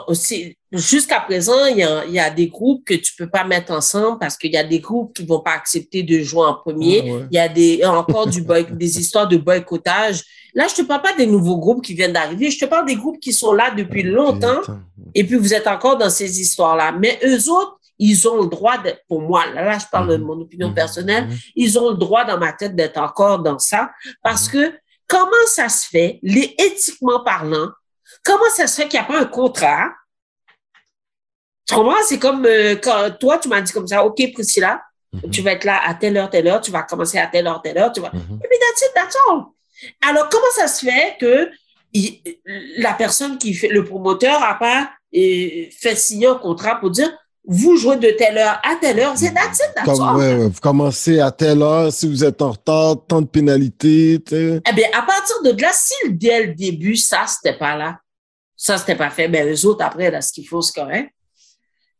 [0.71, 4.19] jusqu'à présent, il y, a, y, a, des groupes que tu peux pas mettre ensemble
[4.19, 6.99] parce qu'il y a des groupes qui vont pas accepter de jouer en premier.
[6.99, 10.23] Ah il y a des encore du des histoires de boycottage.
[10.53, 12.51] Là, je te parle pas des nouveaux groupes qui viennent d'arriver.
[12.51, 14.61] Je te parle des groupes qui sont là depuis longtemps.
[15.15, 16.91] Et puis vous êtes encore dans ces histoires-là.
[16.91, 20.23] Mais eux autres, ils ont le droit de, pour moi, là, je parle de mhm.
[20.23, 20.75] mon opinion mhm.
[20.75, 21.37] personnelle, mhm.
[21.55, 23.91] ils ont le droit dans ma tête d'être encore dans ça
[24.21, 24.73] parce que
[25.07, 27.69] comment ça se fait, les éthiquement parlant,
[28.23, 29.89] Comment ça se fait qu'il n'y a pas un contrat?
[31.67, 32.01] Tu comprends?
[32.07, 34.81] C'est comme euh, quand toi, tu m'as dit comme ça, OK, Priscilla,
[35.13, 35.29] mm-hmm.
[35.29, 37.61] tu vas être là à telle heure, telle heure, tu vas commencer à telle heure,
[37.61, 38.09] telle heure, tu vas.
[38.09, 38.43] Mm-hmm.
[38.43, 39.43] Et puis, that's it, that's all.
[40.01, 41.49] Alors, comment ça se fait que
[42.77, 47.11] la personne qui fait, le promoteur n'a pas euh, fait signer un contrat pour dire
[47.45, 50.15] vous jouez de telle heure à telle heure, c'est that's it, that's all.
[50.15, 54.13] Ouais, ouais, vous commencez à telle heure, si vous êtes en retard, tant de pénalités.
[54.31, 57.99] Eh bien, à partir de là, si dès le début, ça, c'était pas là,
[58.63, 59.27] ça, c'était pas fait.
[59.27, 61.09] Mais les autres, après, là, ce qu'il faut, c'est correct.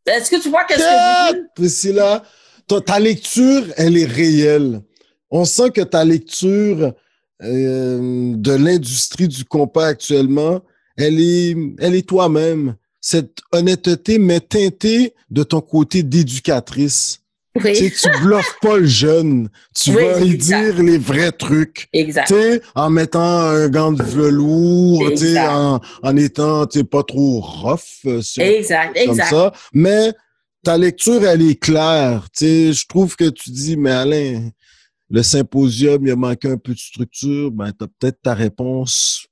[0.06, 1.48] Est-ce que tu vois qu'est-ce que je dis?
[1.56, 2.24] Priscilla,
[2.68, 4.82] ta, ta lecture, elle est réelle.
[5.30, 6.94] On sent que ta lecture
[7.42, 10.62] euh, de l'industrie du compas actuellement,
[10.96, 12.78] elle est, elle est toi-même.
[13.02, 17.23] Cette honnêteté, mais teintée de ton côté d'éducatrice.
[17.56, 17.74] Oui.
[17.74, 19.50] Tu sais, bluffes pas le jeune.
[19.76, 21.88] Tu vas lui dire les vrais trucs.
[21.94, 22.28] Exact.
[22.28, 26.84] Tu sais, en mettant un gant de velours, tu sais, en, en étant, tu sais,
[26.84, 28.06] pas trop rough.
[28.08, 29.30] Euh, exact, comme exact.
[29.30, 29.54] ça.
[29.72, 30.14] Mais
[30.64, 32.28] ta lecture, elle est claire.
[32.36, 34.50] Tu sais, je trouve que tu dis, mais Alain,
[35.12, 37.52] le symposium, il a manqué un peu de structure.
[37.52, 39.28] Ben, t'as peut-être ta réponse.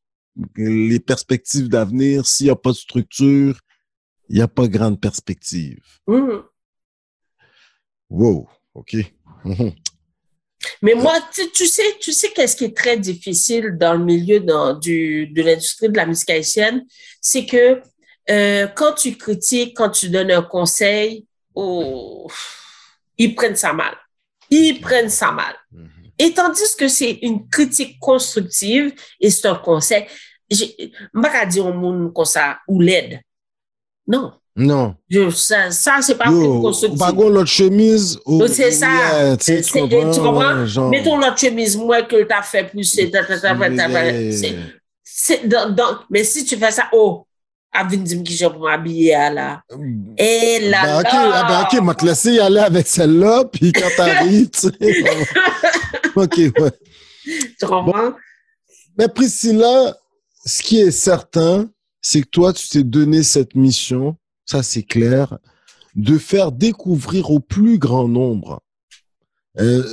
[0.56, 3.60] Les perspectives d'avenir, s'il n'y a pas de structure,
[4.30, 5.82] il n'y a pas grande perspective.
[6.08, 6.38] Mmh.
[8.12, 8.98] Wow, OK.
[10.82, 14.40] Mais moi, tu, sais, tu sais qu'est-ce qui est très difficile dans le milieu
[14.80, 16.86] du, de l'industrie de la musique haïtienne,
[17.20, 17.82] c'est que
[18.30, 22.30] euh, quand tu critiques, quand tu donnes un conseil, oh,
[23.18, 23.96] ils prennent ça mal.
[24.50, 25.56] Ils prennent ça mal.
[25.74, 25.90] Mm-hmm.
[26.20, 30.06] Et tandis que c'est une critique constructive et c'est un conseil,
[30.50, 30.66] je
[31.14, 33.22] ne pas dire au monde comme ça, ou l'aide.
[34.06, 34.34] Non.
[34.56, 34.96] Non.
[35.32, 35.70] ça,
[36.02, 37.00] c'est pas une constructif.
[37.00, 38.20] Pas l'autre chemise.
[38.48, 39.38] c'est ça.
[39.38, 40.90] Tu, comprends?
[40.90, 42.72] Mettons l'autre chemise, moi, que tu as fait
[45.04, 45.42] c'est,
[46.10, 47.26] mais si tu fais ça, oh,
[47.74, 49.62] Avin dit que je vais m'habiller là.
[50.18, 53.88] Et là, OK, ah, ben, OK, m'a te laissé y avec celle-là, puis quand
[54.28, 54.72] tu sais.
[56.16, 56.72] OK, ouais.
[57.60, 58.14] Tu comprends?
[58.98, 59.96] Mais Priscilla,
[60.46, 61.70] ce qui est certain,
[62.02, 65.38] c'est que toi, tu t'es donné cette mission ça c'est clair,
[65.96, 68.62] de faire découvrir au plus grand nombre
[69.60, 69.84] euh,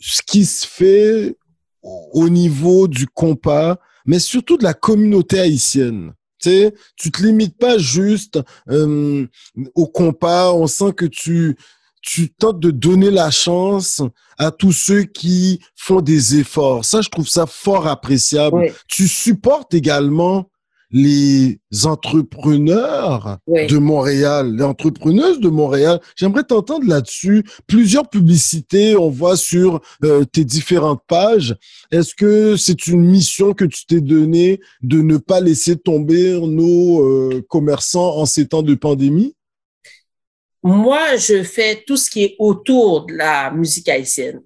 [0.00, 1.36] ce qui se fait
[1.82, 6.12] au niveau du compas, mais surtout de la communauté haïtienne.
[6.38, 8.38] sais, tu te limites pas juste
[8.68, 9.26] euh,
[9.74, 10.52] au compas.
[10.52, 11.56] On sent que tu
[12.04, 14.02] tu tentes de donner la chance
[14.36, 16.84] à tous ceux qui font des efforts.
[16.84, 18.72] Ça, je trouve ça fort appréciable.
[18.88, 20.50] Tu supportes également
[20.92, 26.00] les entrepreneurs de Montréal, les entrepreneuses de Montréal.
[26.16, 27.44] J'aimerais t'entendre là-dessus.
[27.66, 31.56] Plusieurs publicités, on voit sur euh, tes différentes pages.
[31.90, 37.02] Est-ce que c'est une mission que tu t'es donnée de ne pas laisser tomber nos
[37.02, 39.34] euh, commerçants en ces temps de pandémie?
[40.62, 44.42] Moi, je fais tout ce qui est autour de la musique haïtienne.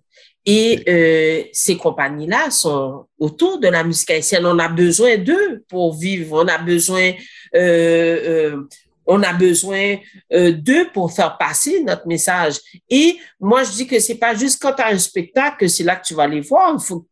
[0.49, 4.47] Et euh, ces compagnies-là sont autour de la musique haïtienne.
[4.47, 6.44] On a besoin d'eux pour vivre.
[6.44, 7.11] On a besoin,
[7.57, 8.68] euh, euh,
[9.07, 9.97] on a besoin
[10.32, 12.61] euh, d'eux pour faire passer notre message.
[12.88, 15.82] Et moi, je dis que c'est pas juste quand tu as un spectacle que c'est
[15.82, 16.72] là que tu vas les voir.
[16.74, 17.09] Il faut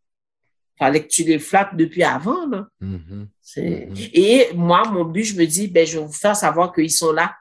[0.78, 2.46] fallait que tu les flattes depuis avant.
[2.46, 2.66] Là.
[2.80, 3.26] Mm-hmm.
[3.56, 4.10] Mm-hmm.
[4.12, 7.12] Et moi, mon but, je me dis, ben, je vais vous faire savoir qu'ils sont
[7.12, 7.34] là.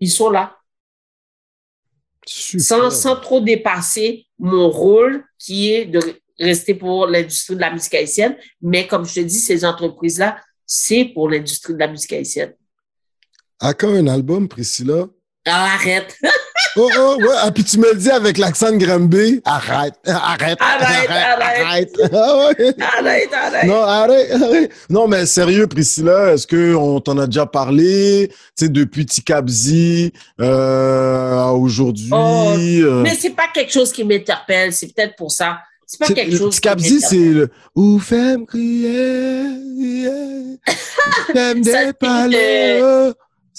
[0.00, 0.56] Ils sont là
[2.26, 6.00] sans, sans trop dépasser mon rôle qui est de
[6.38, 8.36] rester pour l'industrie de la musique haïtienne.
[8.60, 12.54] Mais comme je te dis, ces entreprises-là, c'est pour l'industrie de la musique haïtienne.
[13.60, 15.06] À quand un album, Priscilla?
[15.46, 16.16] Ah, arrête!
[16.76, 17.26] oh, oh, ouais.
[17.42, 19.40] Ah, puis tu me le dis avec l'accent de Granby.
[19.44, 21.60] Arrête, arrête, arrête, arrête.
[21.60, 23.64] Arrête, ah, arrête, arrête.
[23.64, 24.70] Non, arrête, arrête.
[24.88, 28.28] Non, mais sérieux, Priscilla, est-ce qu'on t'en a déjà parlé?
[28.56, 32.10] Tu sais, depuis Tikabzi euh, à aujourd'hui?
[32.12, 33.02] Oh, euh...
[33.02, 34.72] Mais c'est pas quelque chose qui m'interpelle.
[34.72, 35.58] C'est peut-être pour ça.
[35.86, 36.54] C'est pas quelque chose.
[36.54, 39.44] Tikabzi, c'est le Ou femme crier,
[41.32, 42.80] femme des palais.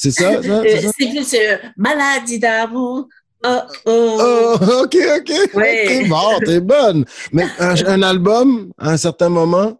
[0.01, 0.63] C'est ça, ça?
[0.97, 3.07] C'est plus euh, maladie d'amour.
[3.45, 4.17] Oh, oh.
[4.19, 5.53] oh, ok, ok.
[5.53, 5.85] Ouais.
[5.85, 7.05] T'es bon, t'es bonne.
[7.31, 9.79] Mais un, album, à un certain moment?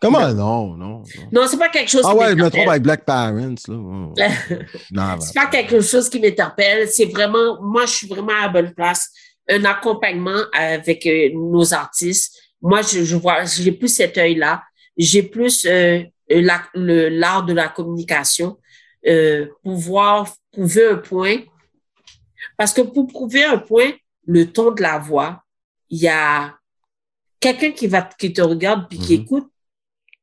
[0.00, 0.32] Comment?
[0.32, 1.02] Non, non.
[1.32, 3.54] Non, c'est pas quelque chose ah, ouais, je me trompe avec Black Parents.
[3.66, 4.28] Là.
[4.92, 6.88] non, c'est pas quelque chose qui m'interpelle.
[6.88, 9.10] C'est vraiment, moi, je suis vraiment à la bonne place.
[9.50, 12.38] Un accompagnement avec euh, nos artistes.
[12.60, 14.62] Moi, je, je vois, j'ai plus cet œil-là.
[14.96, 16.02] J'ai plus euh,
[16.40, 18.58] l'art de la communication,
[19.06, 21.38] euh, pouvoir prouver un point.
[22.56, 23.92] Parce que pour prouver un point,
[24.26, 25.42] le ton de la voix,
[25.90, 26.56] il y a
[27.40, 29.24] quelqu'un qui va qui te regarde puis qui mhm.
[29.24, 29.48] écoute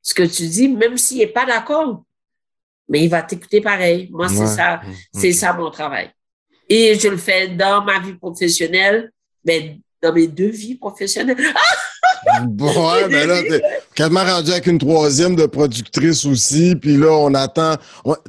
[0.01, 2.03] ce que tu dis, même s'il n'est pas d'accord,
[2.87, 4.09] mais il va t'écouter pareil.
[4.11, 4.93] Moi, c'est ça, mhm.
[5.13, 6.11] c'est ça mon travail.
[6.69, 9.11] Et je le fais dans ma vie professionnelle,
[9.43, 11.37] mais dans mes deux vies professionnelles.
[12.59, 13.61] Ouais, mais là, t'es
[13.95, 17.75] quasiment rendu avec une troisième de productrice aussi, puis là, on attend.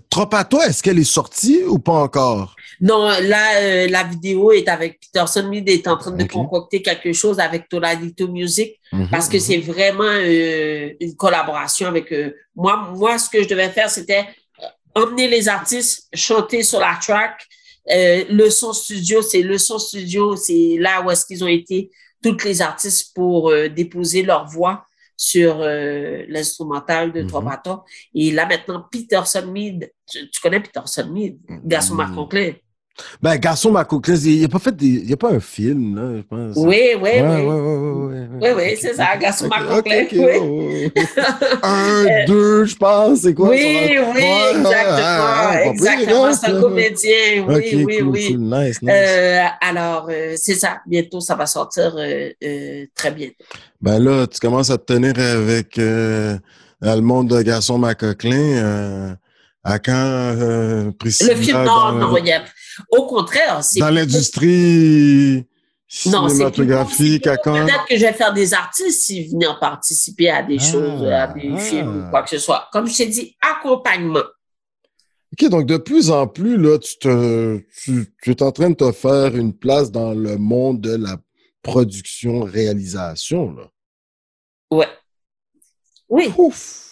[0.08, 2.54] Trop à toi, est-ce qu'elle est sortie ou pas encore?
[2.80, 7.12] Non, là, euh, la vidéo est avec Peterson Mead est en train de concocter quelque
[7.12, 12.34] chose avec Toladito Music mhm, parce que c'est vraiment euh, une collaboration avec eux.
[12.56, 14.26] Moi, moi, ce que je devais faire, c'était
[14.94, 17.46] emmener les artistes, chanter sur la track.
[17.90, 21.90] Euh, le son studio, c'est le son studio, c'est là où est-ce qu'ils ont été
[22.22, 24.84] toutes les artistes pour euh, déposer leur voix
[25.16, 27.82] sur euh, l'instrumental de mm
[28.14, 32.62] Et là, maintenant, Peterson Mead, tu, connais Peterson Mead, garçon Marc Conclet.
[33.22, 36.16] Ben, Garçon Macoclès, il n'y a pas fait il y a pas un film, là,
[36.18, 36.56] je pense.
[36.56, 38.20] Oui, oui, oui.
[38.40, 40.92] Oui, oui, c'est ça, Garçon okay, oui.
[41.62, 43.50] un, deux, je pense, c'est quoi?
[43.50, 44.24] Oui, oui,
[44.54, 45.72] exactement.
[45.72, 48.36] exactement, c'est un comédien, oui, oui, oui.
[48.38, 48.90] Nice, nice.
[48.90, 53.44] Euh, alors, euh, c'est ça, bientôt, ça va sortir euh, très bientôt.
[53.80, 59.16] Ben là, tu commences à te tenir avec le monde de Garçon Macoclin.
[59.62, 61.34] à quand Priscilla?
[61.34, 62.42] Le film, non, non, il y a
[62.90, 63.80] au contraire, c'est.
[63.80, 65.46] Dans l'industrie
[65.86, 67.66] cinématographique, à quand?
[67.66, 71.26] Peut-être que je vais faire des artistes s'ils venaient participer à des ah, choses, à
[71.28, 71.58] des ah.
[71.58, 72.68] films ou quoi que ce soit.
[72.72, 74.22] Comme je t'ai dit, accompagnement.
[75.32, 78.76] OK, donc de plus en plus, là, tu, te, tu, tu es en train de
[78.76, 81.16] te faire une place dans le monde de la
[81.62, 83.70] production-réalisation, là.
[84.72, 84.88] Ouais.
[86.08, 86.32] Oui.
[86.36, 86.86] Ouf.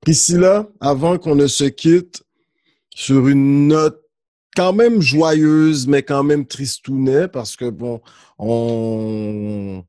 [0.00, 2.22] Priscilla, avant qu'on ne se quitte,
[2.94, 4.05] sur une note
[4.56, 8.00] quand même joyeuse, mais quand même tristounet, parce que bon,
[8.38, 9.84] on,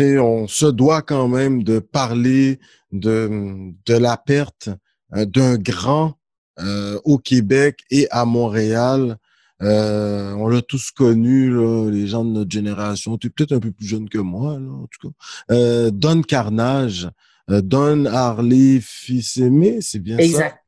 [0.00, 2.60] on se doit quand même de parler
[2.92, 4.68] de, de la perte
[5.16, 6.14] euh, d'un grand
[6.60, 9.16] euh, au Québec et à Montréal.
[9.62, 13.16] Euh, on l'a tous connu, là, les gens de notre génération.
[13.16, 15.14] Tu es peut-être un peu plus jeune que moi, là, en tout cas.
[15.54, 17.08] Euh, Don Carnage,
[17.50, 20.58] euh, Don Harley Fils-Aimé, c'est bien exact.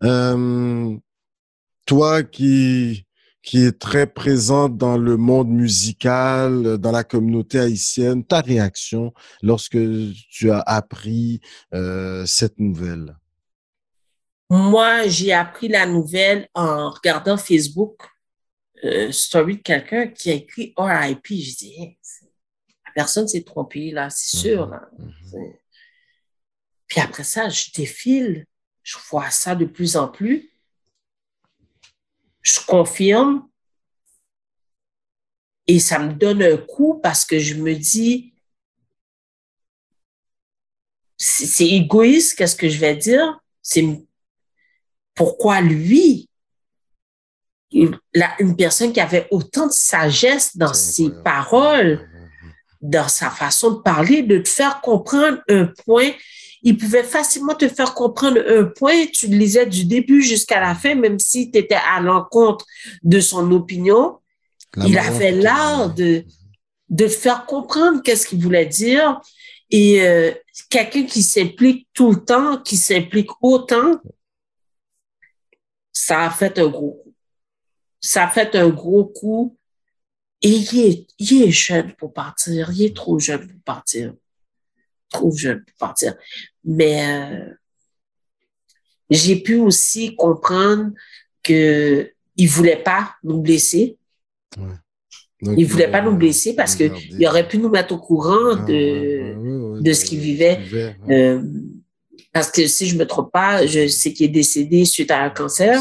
[0.00, 0.06] ça?
[0.06, 0.96] Euh,
[1.84, 3.06] toi qui,
[3.44, 8.24] qui est très présente dans le monde musical, dans la communauté haïtienne.
[8.24, 9.12] Ta réaction
[9.42, 9.78] lorsque
[10.30, 11.40] tu as appris
[11.74, 13.16] euh, cette nouvelle?
[14.48, 18.02] Moi, j'ai appris la nouvelle en regardant Facebook,
[18.84, 21.26] euh, story de quelqu'un qui a écrit RIP.
[21.26, 21.98] Je dis,
[22.86, 24.68] la personne s'est trompée, là, c'est sûr.
[24.98, 25.52] Mhm, mhm.
[26.86, 28.46] Puis après ça, je défile,
[28.82, 30.53] je vois ça de plus en plus
[32.44, 33.48] je confirme
[35.66, 38.34] et ça me donne un coup parce que je me dis,
[41.16, 43.40] c'est égoïste, qu'est-ce que je vais dire?
[43.62, 43.84] C'est
[45.14, 46.28] pourquoi lui,
[47.72, 52.08] une personne qui avait autant de sagesse dans ses paroles,
[52.82, 56.12] dans sa façon de parler, de te faire comprendre un point
[56.64, 60.74] il pouvait facilement te faire comprendre un point, tu le lisais du début jusqu'à la
[60.74, 62.64] fin, même si tu étais à l'encontre
[63.02, 64.18] de son opinion.
[64.78, 66.24] il avait l'art de,
[66.88, 69.20] de faire comprendre qu'est-ce qu'il voulait dire.
[69.70, 70.32] Et euh,
[70.70, 74.00] quelqu'un qui s'implique tout le temps, qui s'implique autant,
[75.92, 77.14] ça a fait un gros coup.
[78.00, 79.56] Ça a fait un gros coup.
[80.40, 82.70] Et il est, il est jeune pour partir.
[82.72, 84.14] Il est trop jeune pour partir
[85.14, 86.14] trop jeune pour partir.
[86.64, 87.54] Mais euh,
[89.10, 90.92] j'ai pu aussi comprendre
[91.42, 93.96] que il voulait pas nous blesser.
[94.56, 95.54] Ouais.
[95.56, 98.64] il voulait pas nous blesser parce que il aurait pu nous mettre au courant ah,
[98.64, 100.60] de, de ce qu'il vivait.
[101.10, 101.42] Euh,
[102.32, 105.30] parce que si je me trompe pas, je sais qu'il est décédé suite à un
[105.30, 105.80] cancer.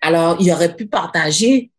[0.00, 1.70] Alors, il aurait pu partager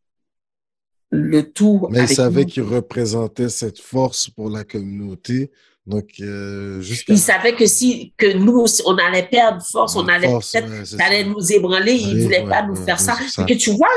[1.10, 1.88] le tout.
[1.90, 5.52] Mais il savait qu'il représentait cette force pour la communauté
[5.90, 10.86] donc, euh, Il savait que si que nous, on allait perdre force, on allait peut-être,
[10.86, 13.18] ça allait nous ébranler, il ne voulait pas nous faire ça.
[13.36, 13.90] Que tu vois,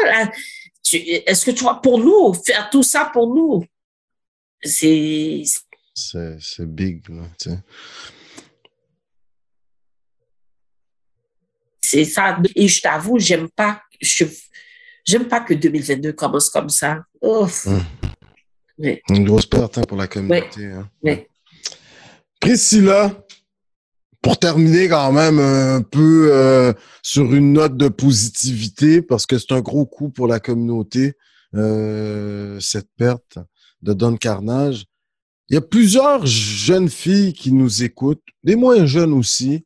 [0.90, 3.66] est-ce que tu vois, pour nous, faire tout ça pour nous,
[4.62, 5.42] c'est.
[5.94, 7.58] C'est big, là, tu sais.
[11.78, 12.38] C'est ça.
[12.56, 17.04] Et je t'avoue, j'aime pas, j'aime pas que 2022 commence comme ça.
[17.20, 17.50] Hum.
[18.78, 20.64] Une grosse perte hein, pour la communauté.
[20.64, 20.88] Hein.
[22.42, 23.24] Priscilla,
[24.20, 29.52] pour terminer quand même un peu euh, sur une note de positivité, parce que c'est
[29.52, 31.14] un gros coup pour la communauté,
[31.54, 33.38] euh, cette perte
[33.82, 34.86] de Don Carnage.
[35.50, 39.64] Il y a plusieurs jeunes filles qui nous écoutent, des moins jeunes aussi,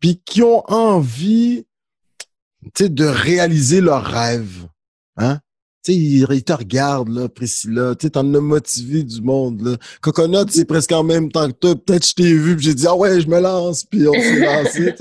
[0.00, 1.66] puis qui ont envie
[2.80, 4.66] de réaliser leurs rêves.
[5.18, 5.38] Hein?
[5.86, 7.94] Sais, il, te regarde, là, Priscilla.
[7.94, 9.76] Tu sais, t'en as motivé du monde, là.
[10.00, 11.76] Coconut, c'est presque en même temps que toi.
[11.76, 14.40] Peut-être je t'ai vu, puis j'ai dit, ah ouais, je me lance, puis on s'est
[14.40, 14.94] lancé.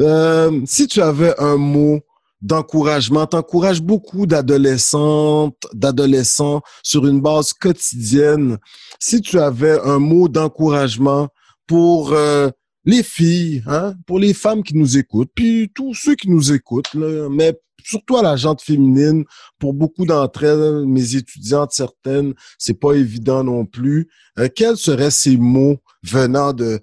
[0.00, 2.00] euh, si tu avais un mot
[2.42, 8.58] d'encouragement, t'encourages beaucoup d'adolescentes, d'adolescents sur une base quotidienne.
[8.98, 11.28] Si tu avais un mot d'encouragement
[11.66, 12.50] pour euh,
[12.84, 16.92] les filles, hein, pour les femmes qui nous écoutent, puis tous ceux qui nous écoutent,
[16.92, 19.24] là, mais surtout à la jante féminine,
[19.60, 24.08] pour beaucoup d'entre elles, mes étudiantes certaines, c'est pas évident non plus.
[24.38, 26.80] Euh, quels seraient ces mots venant de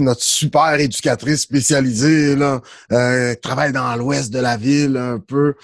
[0.00, 2.60] notre super éducatrice spécialisée, là,
[2.92, 5.54] euh, travaille dans l'ouest de la ville un peu.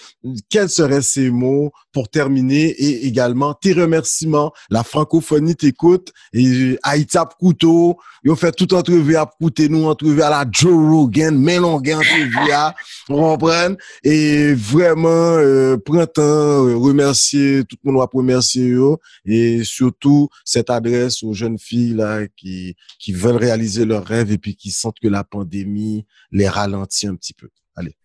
[0.50, 4.52] Quels seraient ces mots pour terminer et également tes remerciements?
[4.70, 7.98] La francophonie t'écoute et Haïti a couteau.
[8.22, 12.52] Ils ont fait tout entrevue à coûter nous entrevue à la Joe Rogan, Mélonguin entrevue
[12.52, 12.72] à,
[13.08, 13.74] comprenez?
[14.04, 16.22] Et vraiment, euh, printemps,
[16.68, 18.94] euh, remercier, tout le monde va remercier eux
[19.24, 24.38] et surtout cette adresse aux jeunes filles là qui, qui veulent réaliser leurs rêves et
[24.38, 27.48] puis qui sentent que la pandémie les ralentit un petit peu.
[27.74, 27.96] Allez.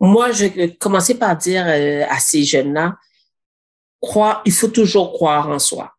[0.00, 2.96] Moi, je commencer par dire euh, à ces jeunes-là,
[4.00, 5.92] croire, il faut toujours croire en soi.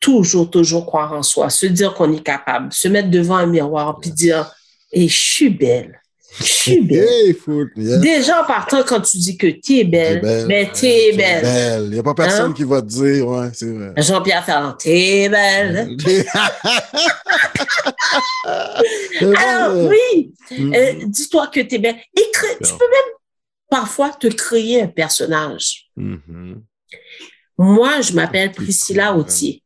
[0.00, 1.50] Toujours, toujours croire en soi.
[1.50, 2.72] Se dire qu'on est capable.
[2.72, 4.52] Se mettre devant un miroir puis dire,
[4.92, 6.00] et je suis belle.
[6.38, 7.34] Je suis belle.
[8.00, 11.84] Déjà, en partant, quand tu dis que tu es belle, mais tu es belle.
[11.84, 12.54] Il n'y a pas personne hein?
[12.54, 13.92] qui va te dire, ouais, c'est vrai.
[13.96, 15.96] Jean-Pierre Ferrand, es belle.
[19.36, 20.74] Alors, oui, mm.
[20.74, 21.96] euh, dis-toi que tu es belle.
[22.16, 23.14] Et tu peux même
[23.70, 25.90] parfois te créer un personnage.
[25.98, 26.56] Mm-hmm.
[27.58, 29.62] Moi, je m'appelle Priscilla Autier.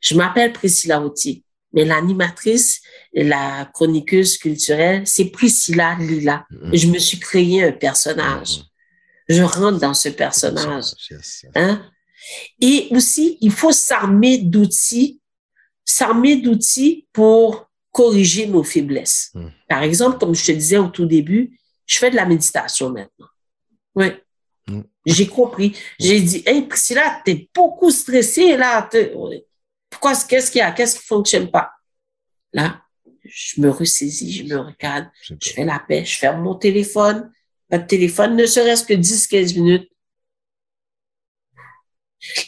[0.00, 1.44] Je m'appelle Priscilla Autier.
[1.72, 2.80] Mais l'animatrice,
[3.12, 6.46] la chroniqueuse culturelle, c'est Priscilla Lila.
[6.50, 6.76] Mm.
[6.76, 8.58] Je me suis créé un personnage.
[8.58, 8.62] Mm.
[9.28, 10.84] Je rentre dans ce personnage.
[11.56, 11.82] Hein?
[12.60, 15.20] Et aussi, il faut s'armer d'outils,
[15.84, 19.30] s'armer d'outils pour corriger nos faiblesses.
[19.34, 19.48] Mm.
[19.68, 23.28] Par exemple, comme je te disais au tout début, je fais de la méditation maintenant.
[23.96, 24.06] Oui.
[25.04, 25.76] J'ai compris.
[25.98, 28.88] J'ai dit, hey, Priscilla, t'es beaucoup stressée, là.
[29.90, 30.72] Pourquoi, qu'est-ce qu'il y a?
[30.72, 31.70] Qu'est-ce qui fonctionne pas?
[32.52, 32.82] Là,
[33.24, 37.32] je me ressaisis, je me regarde, je fais la paix, je ferme mon téléphone,
[37.68, 39.90] pas de téléphone, ne serait-ce que 10, 15 minutes.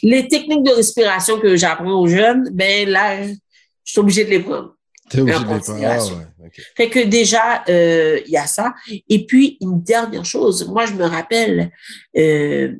[0.01, 3.35] Les techniques de respiration que j'apprends aux jeunes, ben là, je
[3.83, 4.76] suis obligée de les prendre.
[5.09, 5.85] T'es obligé de.
[5.85, 6.49] Ah ouais.
[6.75, 8.73] Fait que déjà, euh, il y a ça.
[9.09, 11.71] Et puis, une dernière chose, moi, je me rappelle,
[12.17, 12.75] euh,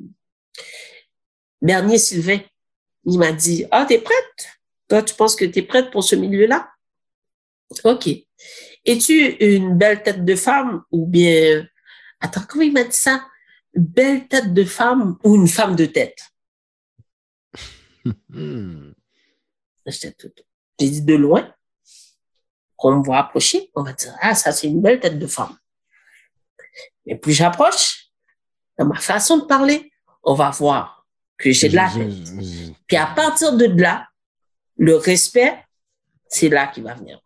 [1.62, 2.38] Bernier Sylvain,
[3.04, 4.48] il m'a dit, ah, t'es prête?
[4.88, 6.68] Toi, tu penses que t'es prête pour ce milieu-là?
[7.84, 8.08] OK.
[8.84, 11.66] Es-tu une belle tête de femme ou bien,
[12.20, 13.26] attends, comment il m'a dit ça?
[13.74, 16.18] Belle tête de femme ou une femme de tête?
[19.86, 20.14] J'ai
[20.78, 21.52] dit de loin.
[22.78, 25.26] Quand on me voit approcher, on va dire, ah, ça, c'est une belle tête de
[25.26, 25.56] femme.
[27.04, 28.10] Mais plus j'approche,
[28.78, 29.90] dans ma façon de parler,
[30.22, 31.06] on va voir
[31.36, 32.74] que j'ai de la tête.
[32.86, 34.06] Puis à partir de là,
[34.76, 35.58] le respect,
[36.28, 37.20] c'est là qui va venir.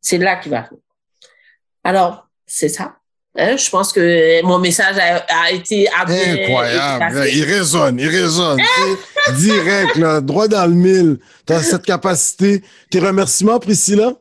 [0.00, 0.82] C'est là qui va venir.
[1.84, 2.96] Alors, c'est ça.
[3.36, 7.28] Hein, je pense que mon message a, été incroyable.
[7.32, 8.60] Il résonne, il résonne.
[9.32, 11.18] Direct, là, droit dans le mille.
[11.46, 12.62] Tu as cette capacité.
[12.90, 14.12] Tes remerciements, Priscilla?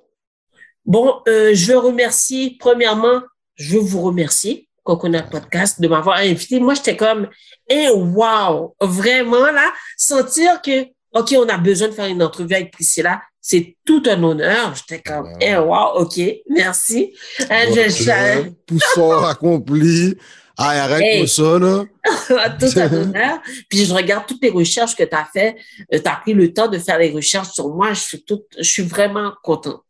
[0.85, 3.21] Bon, euh, je veux remercier, premièrement,
[3.55, 6.61] je veux vous remercier, Coconut Podcast, de m'avoir invité.
[6.61, 7.27] Moi, j'étais comme,
[7.67, 12.71] eh, wow, vraiment, là, sentir que, OK, on a besoin de faire une entrevue avec
[12.71, 13.21] Priscilla.
[13.41, 14.75] C'est tout un honneur.
[14.75, 17.13] J'étais comme, eh, wow, OK, merci.
[17.49, 20.17] Hein, je, Pousson accompli.
[20.57, 21.27] Ah, arrête hey.
[21.27, 21.85] ça, là.
[22.59, 23.41] tout un honneur.
[23.69, 25.55] Puis je regarde toutes les recherches que tu as fait.
[25.93, 27.93] Euh, tu as pris le temps de faire les recherches sur moi.
[27.93, 29.83] Je suis toute, je suis vraiment contente.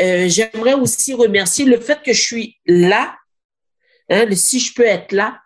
[0.00, 3.14] Euh, J'aimerais aussi remercier le fait que je suis là.
[4.10, 5.38] Hein, si je peux être là,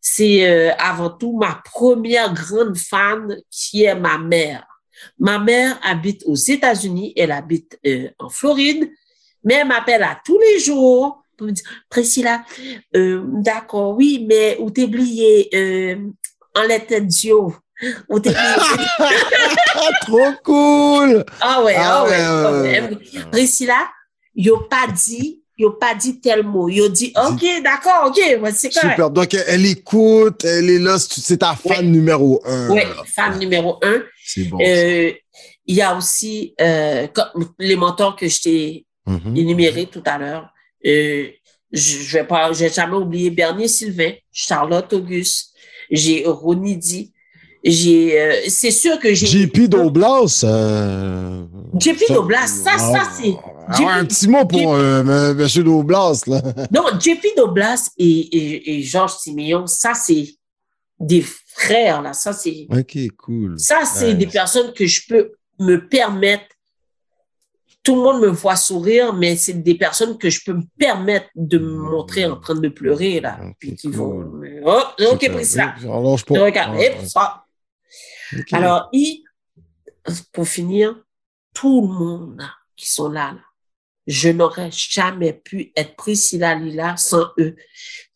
[0.00, 4.64] c'est euh, avant tout ma première grande fan qui est ma mère.
[5.18, 8.90] Ma mère habite aux États-Unis, elle habite euh, en Floride,
[9.44, 12.44] mais elle m'appelle à tous les jours pour me dire, Priscilla,
[12.94, 15.96] euh, d'accord, oui, mais où t'es oublié euh,
[16.54, 17.54] en lettre Dio.
[18.08, 18.32] Ou Trop
[20.42, 21.24] cool!
[21.42, 22.90] Ah ouais, ah, ah ouais.
[23.30, 23.90] Priscilla,
[24.34, 26.68] il n'a pas dit n'a pas dit tel mot.
[26.68, 28.20] Il a dit, OK, d'accord, OK,
[28.54, 28.90] c'est correct.
[28.90, 29.10] Super.
[29.10, 32.70] Donc, elle écoute, elle est là, c'est ta fan numéro un.
[32.70, 34.02] Oui, fan numéro un.
[34.24, 34.58] C'est bon.
[34.60, 35.12] Euh,
[35.66, 37.06] il y a aussi euh,
[37.58, 39.38] les mentors que je t'ai mm-hmm.
[39.38, 40.48] énumérés tout à l'heure.
[40.86, 41.28] Euh,
[41.72, 45.52] je, vais pas, j'ai jamais oublié Bernier Sylvain, Charlotte Auguste,
[45.90, 47.12] j'ai Ronidi,
[47.68, 49.26] j'ai, euh, c'est sûr que j'ai.
[49.26, 50.42] JP Doblas.
[50.44, 51.44] Euh,
[51.78, 53.34] JP Doblas, ça, ça, ah, c'est.
[53.68, 55.64] Ah, un petit mot pour euh, M.
[55.64, 56.40] Doblas, là.
[56.72, 60.28] Non, JP Doblas et, et, et Georges Siméon, ça, c'est
[61.00, 61.24] des
[61.56, 62.12] frères, là.
[62.12, 62.68] Ça, c'est.
[62.70, 63.58] OK, cool.
[63.58, 66.46] Ça, c'est des personnes que je peux me permettre.
[67.86, 71.28] Tout le monde me voit sourire, mais c'est des personnes que je peux me permettre
[71.36, 73.38] de me montrer en train de pleurer, là.
[73.60, 74.42] puis qui vont.
[74.64, 74.82] Oh,
[75.12, 75.72] OK, Priscilla.
[75.84, 76.42] Alors, je peux.
[76.42, 76.76] Regarde.
[78.50, 78.90] Alors,
[80.32, 81.00] pour finir,
[81.54, 82.42] tout le monde
[82.74, 83.36] qui sont là,
[84.08, 87.54] je n'aurais jamais pu être Priscilla Lila sans eux.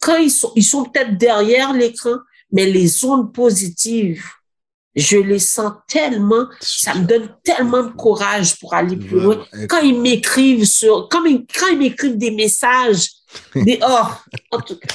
[0.00, 2.16] Quand ils sont, ils sont peut-être derrière l'écran,
[2.50, 4.26] mais les ondes positives,
[4.96, 9.44] je les sens tellement, ça me donne tellement de courage pour aller plus loin.
[9.68, 13.10] Quand ils m'écrivent sur, quand ils, quand ils m'écrivent des messages,
[13.54, 14.06] des, oh,
[14.50, 14.94] en tout cas,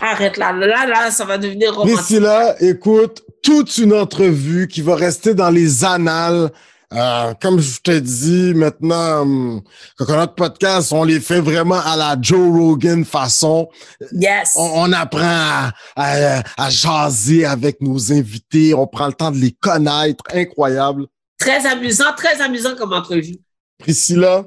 [0.00, 1.96] arrête là, là, là, ça va devenir romantique.
[1.96, 6.50] Priscilla, écoute, toute une entrevue qui va rester dans les annales.
[6.94, 9.60] Euh, comme je te dis maintenant, euh,
[9.98, 13.68] Coconut Podcast, on les fait vraiment à la Joe Rogan façon.
[14.12, 14.52] Yes.
[14.54, 20.22] On, apprend à, à, jaser avec nos invités, on prend le temps de les connaître.
[20.32, 21.06] Incroyable.
[21.38, 23.38] Très amusant, très amusant comme entrevue.
[23.78, 24.44] Priscilla,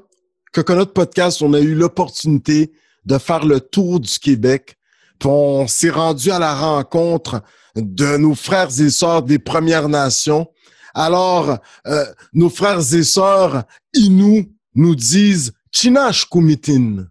[0.53, 2.72] Coconut Podcast, on a eu l'opportunité
[3.06, 4.78] de faire le tour du Québec.
[5.19, 7.41] Puis on s'est rendu à la rencontre
[7.76, 10.48] de nos frères et sœurs des Premières Nations.
[10.94, 14.46] Alors, euh, nos frères et sœurs Inou
[14.76, 17.08] nous disent Chinash Kumitin.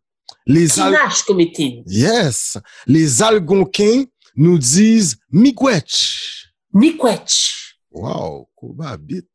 [0.46, 1.82] Les Chinash Kumitin.
[1.86, 2.58] Yes.
[2.86, 4.04] Les Algonquins
[4.36, 6.52] nous disent Miigwech.
[6.72, 7.76] Miigwech.
[7.90, 9.26] Wow, Kobabit.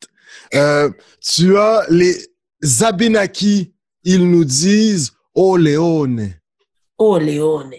[0.54, 0.90] Euh,
[1.20, 2.16] tu as les
[2.82, 3.74] Abenaki,
[4.04, 6.36] ils nous disent Oleone.
[6.98, 7.76] Oleone.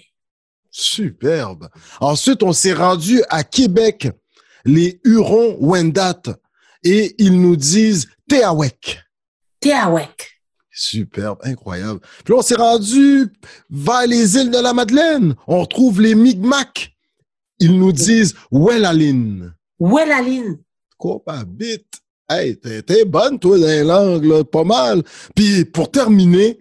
[0.70, 1.68] Superbe.
[2.00, 4.08] Ensuite, on s'est rendu à Québec,
[4.64, 6.22] les Hurons Wendat,
[6.84, 9.00] et ils nous disent Teawek.
[9.60, 10.32] Teawek.
[10.70, 12.00] Superbe, incroyable.
[12.24, 13.28] Puis on s'est rendu
[13.70, 15.34] vers les îles de la Madeleine.
[15.46, 16.94] On retrouve les Mi'kmaq.
[17.58, 19.54] Ils nous disent Wellaline.
[19.78, 20.58] Wellaline.
[20.96, 22.00] Quoi, pas bite.
[22.28, 25.02] Hey, t'es bonne, toi, dans les langues, là, pas mal.
[25.36, 26.58] Puis, pour terminer,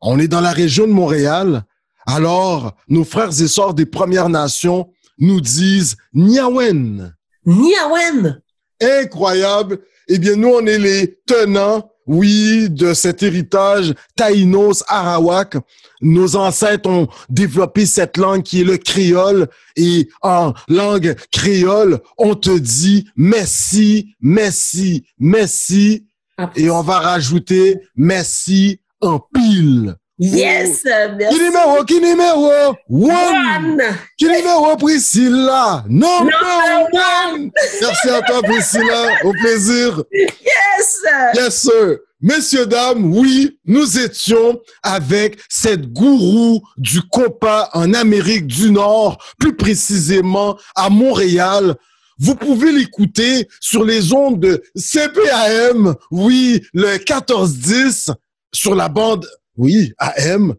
[0.00, 1.64] on est dans la région de Montréal.
[2.06, 7.14] Alors, nos frères et sœurs des Premières Nations nous disent Niawen.
[7.46, 8.42] Niawen.
[8.80, 9.80] Incroyable.
[10.08, 15.56] Eh bien, nous, on est les tenants, oui, de cet héritage taïnos arawak.
[16.00, 19.48] Nos ancêtres ont développé cette langue qui est le créole.
[19.76, 26.06] Et en langue créole, on te dit merci, merci, merci.
[26.54, 29.96] Et on va rajouter merci en pile.
[30.18, 30.82] Yes!
[31.30, 31.84] Qui numéro?
[31.84, 32.74] Qui numéro?
[32.88, 33.82] One!
[34.16, 35.84] Qui numéro, Priscilla?
[35.88, 37.50] Number one!
[37.82, 39.08] Merci à toi, Priscilla.
[39.24, 40.02] Au plaisir.
[40.12, 41.04] Yes!
[41.34, 41.98] Yes, sir.
[42.22, 49.54] Messieurs, dames, oui, nous étions avec cette gourou du compas en Amérique du Nord, plus
[49.54, 51.74] précisément à Montréal.
[52.18, 58.10] Vous pouvez l'écouter sur les ondes de CPAM, oui, le 1410
[58.54, 60.54] sur la bande oui, AM,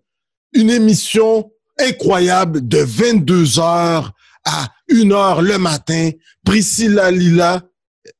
[0.53, 4.11] une émission incroyable de 22 heures
[4.45, 6.11] à 1 heure le matin.
[6.43, 7.61] Priscilla Lila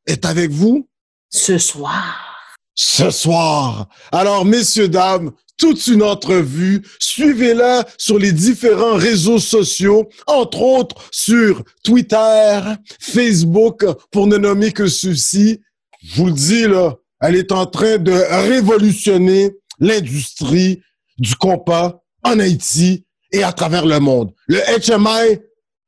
[0.06, 0.88] est avec vous?
[1.30, 2.36] Ce soir.
[2.76, 3.88] Ce soir.
[4.12, 6.84] Alors, messieurs, dames, toute une entrevue.
[7.00, 12.62] Suivez-la sur les différents réseaux sociaux, entre autres sur Twitter,
[13.00, 15.62] Facebook, pour ne nommer que ceux-ci.
[16.04, 18.12] Je vous le dis, là, elle est en train de
[18.48, 20.82] révolutionner l'industrie
[21.18, 24.34] du compas en Haïti et à travers le monde.
[24.48, 25.40] Le HMI,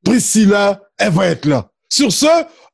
[0.03, 1.69] Priscilla, elle va être là.
[1.89, 2.27] Sur ce,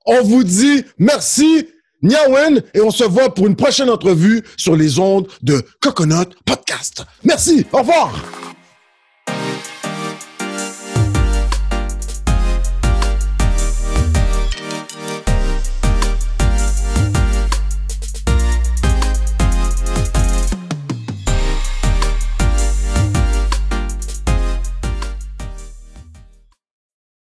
[0.05, 1.67] on vous dit merci,
[2.01, 7.03] Niawen, et on se voit pour une prochaine entrevue sur les ondes de Coconut Podcast.
[7.23, 8.55] Merci, au revoir!